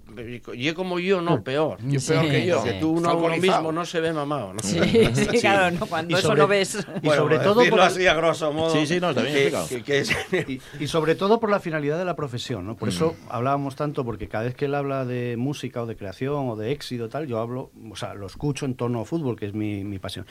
[0.57, 1.79] ye como yo, no, peor.
[1.87, 2.63] Yo peor que yo.
[2.65, 4.61] Que tú uno, uno mismo no se ve mamado, ¿no?
[4.63, 4.79] Sí,
[5.15, 6.87] sí, claro, no, cuando Y eso sobre- no ves.
[7.03, 8.73] y sobre todo por- así a grosso modo.
[8.73, 9.69] Sí, sí, no, está bien que- explicado.
[9.69, 10.11] que- que es-
[10.49, 12.77] Y, y sobre todo por la finalidad de la profesión, ¿no?
[12.77, 12.93] Por Mm.
[12.93, 16.57] eso hablábamos tanto, porque cada vez que él habla de música o de creación o
[16.57, 19.55] de éxito tal, yo hablo, o sea, lo escucho en torno a fútbol, que es
[19.55, 20.27] mi, mi pasión.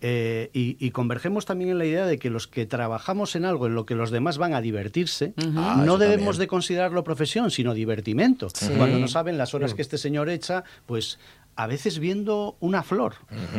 [0.00, 3.66] Eh, y, y convergemos también en la idea de que los que trabajamos en algo
[3.66, 6.40] en lo que los demás van a divertirse, Ah, no debemos también.
[6.40, 6.46] de
[6.84, 8.48] considerarlo profesión, sino divertimento.
[8.76, 11.18] Cuando no saben las horas que este señor echa, pues
[11.56, 13.14] a veces viendo una flor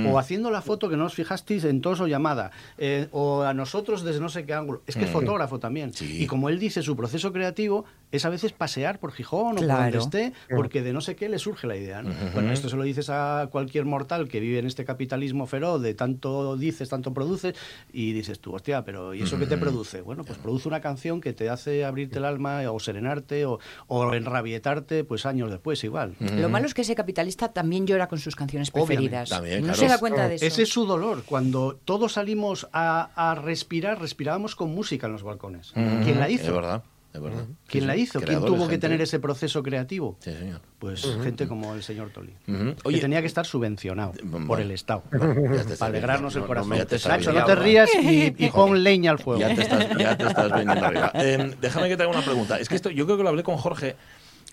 [0.08, 3.54] o haciendo la foto que no os fijasteis en tos o llamada eh, o a
[3.54, 4.82] nosotros desde no sé qué ángulo.
[4.88, 5.94] Es que es fotógrafo también.
[5.94, 6.24] Sí.
[6.24, 9.64] Y como él dice, su proceso creativo es a veces pasear por Gijón o por
[9.66, 9.84] Claro.
[9.84, 12.02] donde esté porque de no sé qué le surge la idea.
[12.02, 12.12] ¿no?
[12.34, 15.94] Bueno, esto se lo dices a cualquier mortal que vive en este capitalismo feroz de
[15.94, 17.56] tanto dices, tanto produces
[17.94, 20.02] y dices tú, hostia, pero ¿y eso qué te produce?
[20.02, 24.14] Bueno, pues produce una canción que te hace abrirte el alma o serenarte o, o
[24.14, 26.16] enrabietarte pues años después igual.
[26.20, 29.30] Lo malo es que ese capitalista también llora con sus canciones preferidas.
[29.30, 29.80] también, no claro.
[29.80, 30.46] se da cuenta de eso.
[30.46, 31.24] Ese es su dolor.
[31.26, 35.72] Cuando todos salimos a, a respirar, respirábamos con música en los balcones.
[35.74, 36.46] ¿Quién la hizo?
[36.48, 36.84] Es verdad.
[37.14, 37.46] es verdad.
[37.68, 38.20] ¿Quién Sí, la hizo?
[38.22, 40.18] ¿Quién tuvo que tener ese proceso creativo?
[40.20, 40.62] Sí, señor.
[40.80, 42.34] Pues gente como el señor Toli.
[42.48, 42.76] Ujú.
[42.76, 44.14] que Oye, tenía que estar subvencionado
[44.46, 45.04] por el Estado.
[45.10, 46.38] para alegrarnos viendo.
[46.38, 46.70] el No, corazón.
[46.70, 49.40] no, ya te estás Nacho, no te rías y, y pon leña al fuego.
[49.42, 51.12] Ya te estás, ya te estás viniendo arriba.
[51.16, 52.60] Eh, déjame que te haga una pregunta.
[52.60, 53.96] Es que esto, yo creo que lo hablé con Jorge.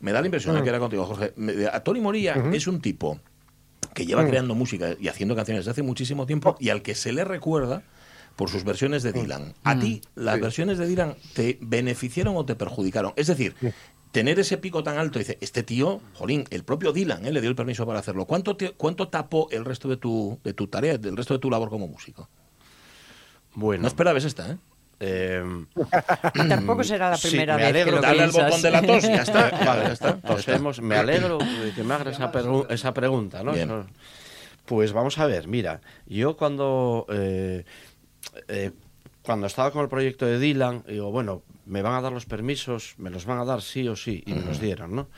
[0.03, 1.33] Me da la impresión de que era contigo, Jorge.
[1.37, 3.19] Me- A Tony Moría es un tipo
[3.95, 7.13] que lleva creando música y haciendo canciones desde hace muchísimo tiempo y al que se
[7.13, 7.83] le recuerda
[8.37, 9.55] por sus versiones de Dylan.
[9.65, 13.13] ¿A ti las versiones de Dylan te beneficiaron o te perjudicaron?
[13.17, 13.55] Es decir,
[14.11, 17.31] tener ese pico tan alto, dice, este tío, jolín, el propio Dylan ¿eh?
[17.33, 18.25] le dio el permiso para hacerlo.
[18.27, 21.51] ¿Cuánto, te- cuánto tapó el resto de tu, de tu tarea, del resto de tu
[21.51, 22.29] labor como músico?
[23.55, 23.83] Bueno.
[23.83, 24.57] No esperabas esta, ¿eh?
[25.05, 25.43] Eh,
[26.49, 27.97] Tampoco será la sí, primera me vez que alegro.
[27.97, 29.51] lo Dale al botón de la tos y ya está.
[29.67, 30.17] Vale, ya está.
[30.21, 30.81] Tosemos.
[30.81, 32.19] Me alegro de que me hagas
[32.71, 33.53] esa, pregunta, ¿no?
[33.53, 33.87] Bien.
[34.65, 37.65] Pues vamos a ver, mira, yo cuando, eh,
[38.47, 38.71] eh,
[39.23, 42.95] cuando estaba con el proyecto de Dylan, digo, bueno, me van a dar los permisos,
[42.99, 45.09] me los van a dar sí o sí, y me los dieron, ¿no?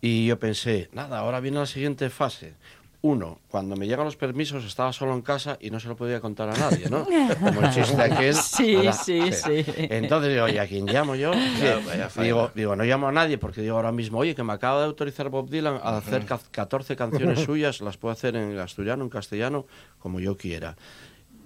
[0.00, 2.54] Y yo pensé, nada, ahora viene la siguiente fase.
[3.02, 6.20] Uno, cuando me llegan los permisos estaba solo en casa y no se lo podía
[6.20, 7.04] contar a nadie, ¿no?
[7.40, 8.34] Como el chiste aquel.
[8.34, 9.64] Sí, Ahora, sí, sí.
[9.76, 11.30] Entonces digo, ¿y a quién llamo yo?
[12.22, 14.86] Digo, digo, no llamo a nadie porque digo ahora mismo, oye, que me acaba de
[14.86, 19.10] autorizar Bob Dylan a hacer ca- 14 canciones suyas, las puedo hacer en asturiano, en
[19.10, 19.66] castellano,
[19.98, 20.76] como yo quiera.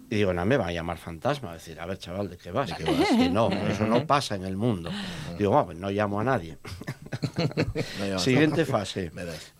[0.08, 1.48] Y digo, no, me va a llamar fantasma.
[1.48, 2.72] Va a decir, a ver, chaval, ¿de qué vas?
[2.72, 4.90] Que no, eso no pasa en el mundo.
[5.38, 6.58] Digo, "Ah, pues no llamo a nadie.
[8.10, 8.18] No.
[8.18, 9.12] Siguiente fase.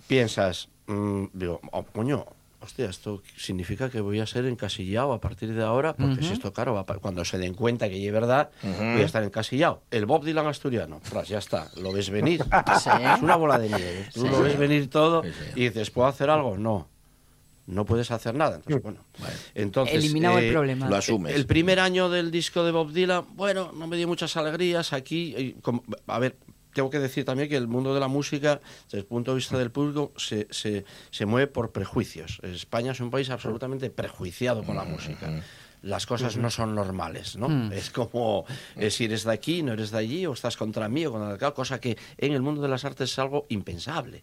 [0.09, 2.25] Piensas, mm, digo, oh, coño,
[2.61, 6.53] hostia, esto significa que voy a ser encasillado a partir de ahora, porque si esto,
[6.53, 9.83] claro, va cuando se den cuenta que es verdad, voy a estar encasillado.
[9.91, 12.45] El Bob Dylan asturiano, fras, ya está, lo ves venir.
[13.17, 14.09] Es una bola de nieve.
[14.13, 15.23] Tú lo ves venir todo
[15.55, 16.59] y dices, ¿puedo hacer algo?
[16.59, 16.89] No.
[17.67, 18.57] No puedes hacer nada.
[18.57, 19.05] Entonces, bueno.
[19.55, 20.89] Entonces, Eliminado el problema.
[20.89, 21.37] Lo asumes.
[21.37, 25.35] el primer año del disco de Bob Dylan, bueno, no me dio muchas alegrías aquí.
[25.37, 26.37] eh, como- a ver,
[26.73, 29.59] tengo que decir también que el mundo de la música, desde el punto de vista
[29.59, 32.41] del público, se, se, se mueve por prejuicios.
[32.43, 35.43] España es un país absolutamente prejuiciado con la música.
[35.83, 37.49] Las cosas no son normales, ¿no?
[37.49, 37.73] Mm.
[37.73, 38.45] Es como
[38.77, 41.35] eh, si eres de aquí, no eres de allí, o estás contra mí o contra
[41.35, 44.23] acá, cosa que en el mundo de las artes es algo impensable.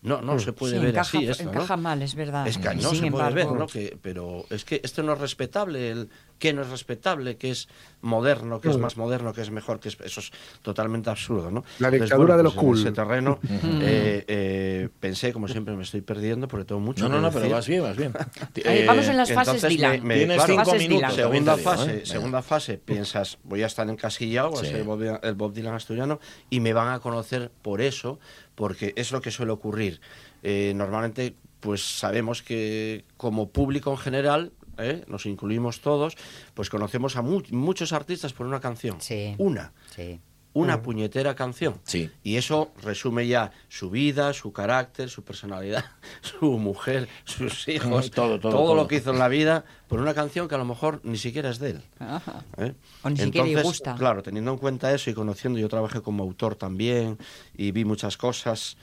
[0.00, 1.50] No, no se puede Sí, ver encaja, así esto, ¿no?
[1.50, 2.46] encaja mal, es verdad.
[2.46, 3.66] Es que no Sin se puede ver, embargo- ¿no?
[3.66, 7.68] Que, pero es que esto no es respetable, el qué no es respetable, qué es
[8.00, 10.30] moderno, qué es más moderno, qué es mejor, que es, eso es
[10.62, 11.64] totalmente absurdo, ¿no?
[11.80, 12.78] La Entonces, dictadura de lo pues en cool.
[12.78, 13.40] ese terreno
[13.80, 17.42] eh, eh, pensé, como siempre me estoy perdiendo, porque tengo mucho No, no, que no,
[17.42, 18.12] pero vas bien, vas bien.
[18.86, 19.92] Vamos en las fases entonces Dylan.
[19.94, 21.14] me- me- Tienes claro, cinco fases minutos.
[21.16, 22.06] Segunda digo, fase, ¿eh?
[22.06, 25.52] segunda fase, piensas, voy a estar encasillado, voy a ser el Bob, Dylan, el Bob
[25.52, 26.20] Dylan asturiano,
[26.50, 28.20] y me van a conocer por eso,
[28.58, 30.00] porque es lo que suele ocurrir.
[30.42, 35.04] Eh, normalmente, pues sabemos que como público en general, ¿eh?
[35.06, 36.16] nos incluimos todos,
[36.54, 39.00] pues conocemos a mu- muchos artistas por una canción.
[39.00, 39.36] Sí.
[39.38, 39.72] Una.
[39.94, 40.20] Sí.
[40.58, 41.80] Una puñetera canción.
[41.84, 42.10] Sí.
[42.22, 45.84] Y eso resume ya su vida, su carácter, su personalidad,
[46.20, 48.74] su mujer, sus hijos, Todo, todo, todo.
[48.74, 51.50] lo que hizo en la vida por una canción que a lo mejor ni siquiera
[51.50, 51.82] es de él.
[51.98, 52.44] Ajá.
[52.58, 52.74] ¿eh?
[53.02, 53.94] O ni siquiera le Entonces, gusta.
[53.94, 57.18] Claro, teniendo en cuenta eso y conociendo, yo trabajé como autor también
[57.56, 58.76] y vi muchas cosas.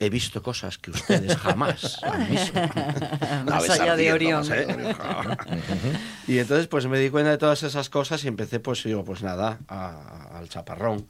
[0.00, 2.60] He visto cosas que ustedes jamás han visto.
[3.46, 4.44] Más allá de Orión.
[4.52, 4.66] ¿eh?
[6.26, 9.22] y entonces pues me di cuenta de todas esas cosas y empecé pues digo, pues
[9.22, 11.06] nada, a- al chaparrón.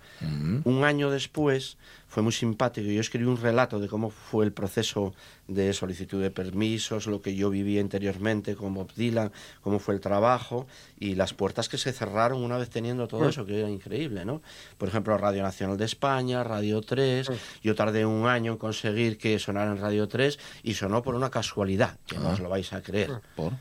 [0.64, 1.76] Un año después
[2.12, 2.88] fue muy simpático.
[2.88, 5.14] Yo escribí un relato de cómo fue el proceso
[5.48, 9.32] de solicitud de permisos, lo que yo viví interiormente con Bob Dylan,
[9.62, 10.66] cómo fue el trabajo
[11.00, 14.42] y las puertas que se cerraron una vez teniendo todo eso, que era increíble, ¿no?
[14.76, 17.30] Por ejemplo, Radio Nacional de España, Radio 3.
[17.62, 21.30] Yo tardé un año en conseguir que sonara en Radio 3 y sonó por una
[21.30, 23.22] casualidad, que no os lo vais a creer.
[23.34, 23.54] ¿Por?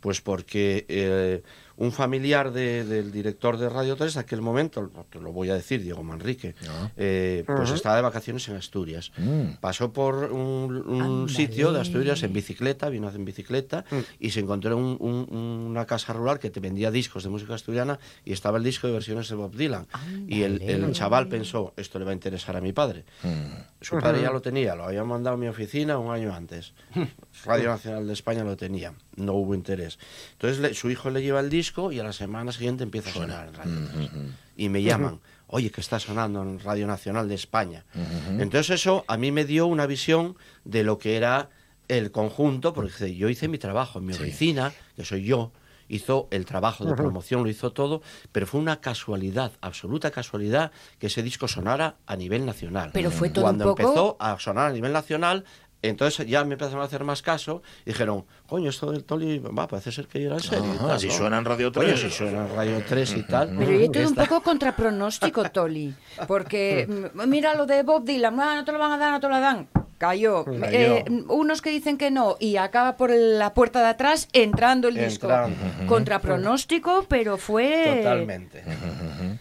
[0.00, 1.42] Pues porque eh,
[1.78, 5.54] un familiar de- del director de Radio 3 de aquel momento, te lo voy a
[5.54, 6.90] decir, Diego Manrique, Ah.
[6.96, 9.12] eh, pues estaba de vacaciones en Asturias.
[9.18, 9.56] Mm.
[9.60, 13.84] Pasó por un, sitio de Asturias en bicicleta, vino en bicicleta
[14.18, 15.26] y se encontró un- un-
[15.70, 18.92] una casa rural que te vendía discos de música asturiana y estaba el disco de
[18.94, 19.86] versiones de Bob Dylan.
[20.28, 23.04] Y el, el chaval pensó, esto le va a interesar a mi padre.
[23.88, 26.72] Su padre ya lo tenía, lo había mandado a mi oficina un año antes.
[27.44, 29.98] Radio Nacional de España lo tenía, no hubo interés.
[30.32, 33.12] Entonces le- su hijo le lleva el disco y a la semana siguiente empieza a
[33.12, 34.10] sonar en Radio 3.
[34.56, 37.84] Y me llaman, oye, que está sonando en Radio Nacional de España.
[38.40, 41.50] Entonces eso a mí me dio una visión de lo que era
[41.88, 45.52] el conjunto, porque yo hice mi trabajo en mi oficina, que soy yo,
[45.88, 51.06] hizo el trabajo de promoción, lo hizo todo, pero fue una casualidad, absoluta casualidad, que
[51.08, 52.90] ese disco sonara a nivel nacional.
[52.92, 55.44] Pero fue todo un Cuando poco- empezó a sonar a nivel nacional,
[55.82, 59.68] Entonces ya me empezaron a hacer más caso y dijeron, coño, esto del Toli, va,
[59.68, 60.64] parece ser que era en serio.
[60.72, 61.12] y Ajá, tal, si ¿no?
[61.12, 62.00] suena en Radio Coño, 3.
[62.00, 63.54] si suena en Radio 3 y tal.
[63.56, 65.94] Pero yo todo un poco contrapronóstico, Toli.
[66.26, 69.20] Porque mm, mira lo de Bob Dylan, ah, no te lo van a dar, no
[69.20, 69.68] te lo dan.
[69.98, 70.44] Cayó.
[70.44, 70.66] Cayó.
[70.70, 74.94] Eh, unos que dicen que no y acaba por la puerta de atrás entrando el
[74.96, 75.26] disco.
[75.26, 75.56] Entrando.
[75.86, 78.62] Contrapronóstico, pero fue Totalmente.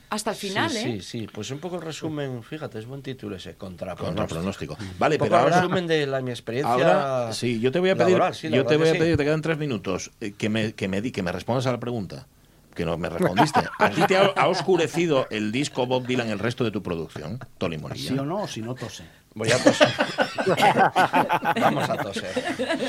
[0.10, 0.82] hasta el final, sí, ¿eh?
[0.82, 4.16] Sí, sí, pues un poco el resumen, fíjate, es buen título ese, contrapronóstico.
[4.18, 4.78] Contrapronóstico.
[4.99, 7.80] Vale, un poco pero ahora- el resumen de la, mi experiencia Ahora, sí, yo te
[7.80, 9.03] voy a pedir, laboral, sí, la yo te voy a que sí.
[9.03, 11.72] pedir, te quedan tres minutos, eh, que me, que me, di- que me respondas a
[11.72, 12.28] la pregunta.
[12.74, 13.62] Que no me respondiste.
[13.80, 17.39] ¿A ti te ha, ha oscurecido el disco Bob Dylan el resto de tu producción,
[17.58, 18.10] Tony Morilla?
[18.10, 18.41] ¿Sí o no?
[18.43, 19.06] O si no, tose.
[19.36, 19.89] Voy a toser.
[21.61, 22.31] Vamos a toser.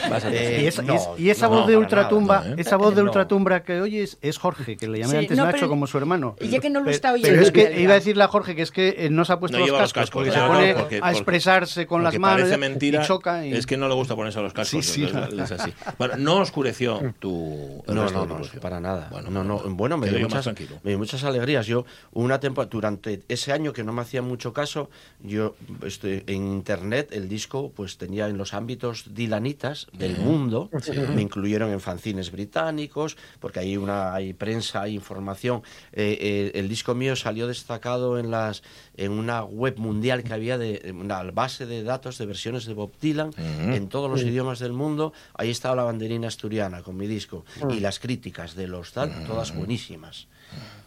[0.09, 0.34] Vas a toser.
[0.34, 2.61] Eh, y, esa, y no, es- y esa no, voz de ultratumba, nada, no, ¿eh?
[2.61, 5.57] esa voz de ultratumba que oyes es Jorge, que le llamé Sí, antes no, Nacho
[5.57, 6.36] pero- como su hermano.
[6.40, 8.28] Y ya que no lo está Pero, oyendo, es en que iba a decirle a
[8.28, 10.14] Jorge que es que eh, no se ha puesto No los, lleva los cascos, cascos,
[10.14, 13.44] porque claro, se pone porque- a expresarse con las manos parece y- mentira, y choca.
[13.44, 14.84] y- Es que no le gusta ponerse a los cascos.
[14.86, 15.72] Sí, sí, es, es así.
[15.99, 17.82] Bueno, no oscureció tu.
[17.88, 19.09] No, no, no, para nada.
[19.11, 20.76] Bueno, no, no, bueno, me dio, muchas, tranquilo.
[20.84, 21.66] me dio muchas alegrías.
[21.66, 24.90] Yo, una temporada, durante ese año que no me hacía mucho caso,
[25.20, 30.70] yo este, en internet el disco pues tenía en los ámbitos dilanitas del mundo,
[31.14, 35.62] me incluyeron en fanzines británicos, porque hay una hay prensa, hay información.
[35.93, 38.62] Eh, eh, el disco mío salió destacado en las
[38.97, 42.93] en una web mundial que había de una base de datos de versiones de Bob
[43.01, 45.12] Dylan en todos los idiomas del mundo.
[45.34, 49.55] Ahí estaba la banderina asturiana con mi disco y las críticas de los tal, todas
[49.55, 50.28] buenísimas.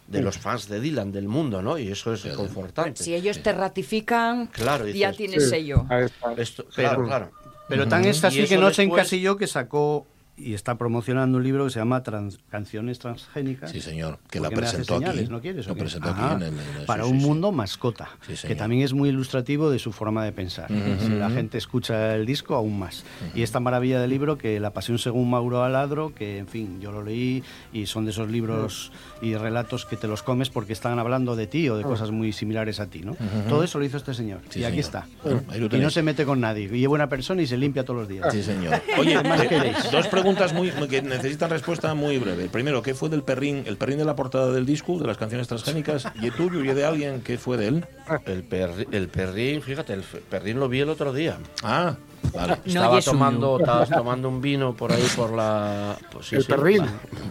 [0.08, 1.78] De los fans de Dylan del mundo, ¿no?
[1.78, 3.04] Y eso es confortante.
[3.04, 5.86] Si ellos te ratifican, Claro, ya tienes sello.
[6.36, 7.32] Esto- Pero- claro, claro.
[7.68, 10.06] Pero tan es Y así que no se después- encasilló que sacó
[10.40, 13.70] y está promocionando un libro que se llama Trans- Canciones Transgénicas.
[13.70, 15.26] Sí, señor, que ¿Por la presentó aquí.
[15.28, 15.66] ¿No quieres?
[15.66, 17.26] Lo presentó aquí en el- en el- para sí, un sí, sí.
[17.28, 18.56] mundo mascota, Sí, que señor.
[18.56, 20.70] también es muy ilustrativo de su forma de pensar.
[20.72, 23.04] Ujú, Si la gente escucha el disco, aún más.
[23.34, 26.92] Y esta maravilla de libro que La Pasión según Mauro Aladro, que en fin, yo
[26.92, 30.98] lo leí y son de esos libros y relatos que te los comes porque están
[30.98, 33.00] hablando de ti o de cosas muy similares a ti.
[33.02, 33.16] ¿no?
[33.48, 34.40] Todo eso lo hizo este señor.
[34.48, 35.04] Sí, y aquí señor.
[35.04, 35.06] está.
[35.22, 36.68] Bueno, ahí lo y no se mete con nadie.
[36.76, 38.32] Y es buena persona y se limpia todos los días.
[38.32, 38.80] Sí, señor.
[38.98, 39.76] Oye, ¿Qué más queréis?
[39.90, 42.48] dos preguntas muy que necesitan respuesta muy breve.
[42.48, 45.48] Primero, ¿qué fue del perrín, el perrín de la portada del disco, de las canciones
[45.48, 46.06] transgénicas?
[46.20, 47.20] ¿Y es tuyo y de alguien?
[47.22, 47.86] ¿Qué fue de él?
[48.26, 51.38] El, perri- el perrín, fíjate, el perrín lo vi el otro día.
[51.62, 51.96] Ah,
[52.34, 52.58] vale.
[52.64, 55.96] Estaba tomando, estabas tomando un vino por ahí por la.
[56.12, 56.82] Pues sí, El sí, perrín.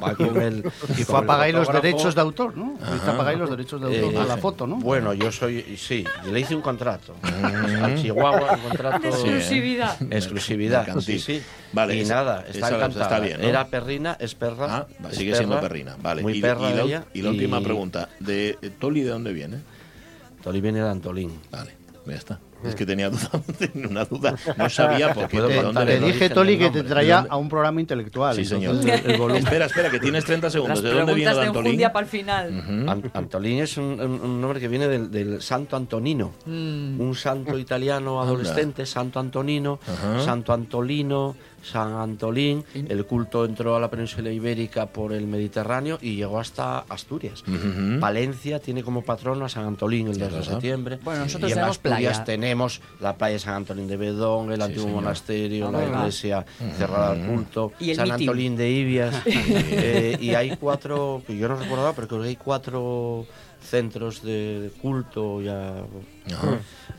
[0.02, 0.64] Va, va con el.
[0.98, 2.78] Y fue a pagar los derechos de autor, ¿no?
[2.78, 4.78] Fuiste a pagar los derechos de autor Eh, a la foto, ¿no?
[4.78, 5.78] Bueno, yo soy.
[5.78, 7.16] Sí, le hice un contrato.
[7.24, 9.00] Al Chihuahua, un contrato.
[9.00, 9.98] De exclusividad.
[10.12, 11.00] Exclusividad.
[11.00, 11.42] Sí, sí.
[11.72, 13.06] Vale, y esa- nada, está encantada.
[13.06, 13.48] está bien, ¿no?
[13.48, 14.66] Era perrina, es perra.
[14.70, 15.96] Ah, es sigue siendo perrina.
[16.02, 16.22] Vale.
[16.22, 17.04] Muy y, perra y la, ella.
[17.14, 18.10] y la última y pregunta.
[18.20, 19.60] ¿De Toli de dónde viene?
[20.44, 21.40] Toli viene de Antolín.
[21.52, 21.76] Vale,
[22.06, 22.40] ya está.
[22.64, 23.30] Es que tenía duda,
[23.90, 24.36] una duda.
[24.58, 25.38] No sabía por qué.
[25.40, 28.36] Te, dónde te el dije, Toli, que te traía a un programa intelectual.
[28.36, 28.76] Sí, señor.
[28.76, 30.82] el- el espera, espera, que tienes 30 segundos.
[30.84, 31.88] Las ¿De dónde viene preguntas de Antolín?
[31.94, 32.58] para el final.
[32.60, 32.92] Ujú.
[32.92, 37.00] An- Antolín es un, un- nombre que viene del, del Santo Antonino, Mm.
[37.00, 40.24] un santo italiano adolescente, Santo Antonino, Ajá.
[40.24, 42.64] Santo Antolino, San Antolín.
[42.74, 47.44] El culto entró a la península ibérica por el Mediterráneo y llegó hasta Asturias.
[47.48, 48.00] Ujú.
[48.00, 51.00] Palencia tiene como patrono a San Antolín el 2 de septiembre.
[51.04, 52.24] Bueno, nosotros y en tenemos Asturias playa.
[52.26, 55.02] tenemos la playa de San Antolín de Bedón, el antiguo señor.
[55.04, 56.00] monasterio, Ah, la verdad.
[56.00, 56.46] iglesia
[56.78, 58.30] cerrada al culto, Y el San mitin.
[58.30, 59.16] Antolín de Ibias.
[59.82, 63.26] Eh, y hay cuatro, que yo no recordaba, pero creo que hay cuatro
[63.62, 65.84] centros de culto ya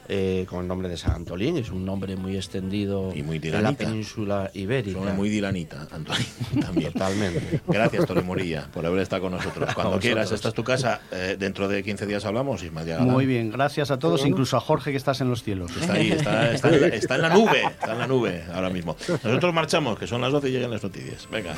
[0.08, 1.56] eh, con el nombre de San Antolín.
[1.56, 4.98] Es un nombre muy extendido Y muy en la península ibérica.
[4.98, 6.26] Son muy dilanita, Antolín,
[6.60, 6.92] también.
[6.92, 7.60] Totalmente.
[7.66, 9.72] Gracias, Toli Morilla, por haber estado con nosotros.
[9.74, 10.00] Cuando vosotros.
[10.00, 11.00] quieras, esta es tu casa.
[11.12, 13.08] Eh, dentro de 15 días hablamos, Ismael Galán.
[13.08, 15.70] Muy bien, gracias a todos, incluso a Jorge que estás en los cielos.
[15.76, 18.70] Está ahí, está, está en la, está en la nube, está en la nube ahora
[18.70, 18.96] mismo.
[19.08, 21.28] Nosotros marchamos, que son las 12 y llegan las noticias.
[21.30, 21.54] Venga.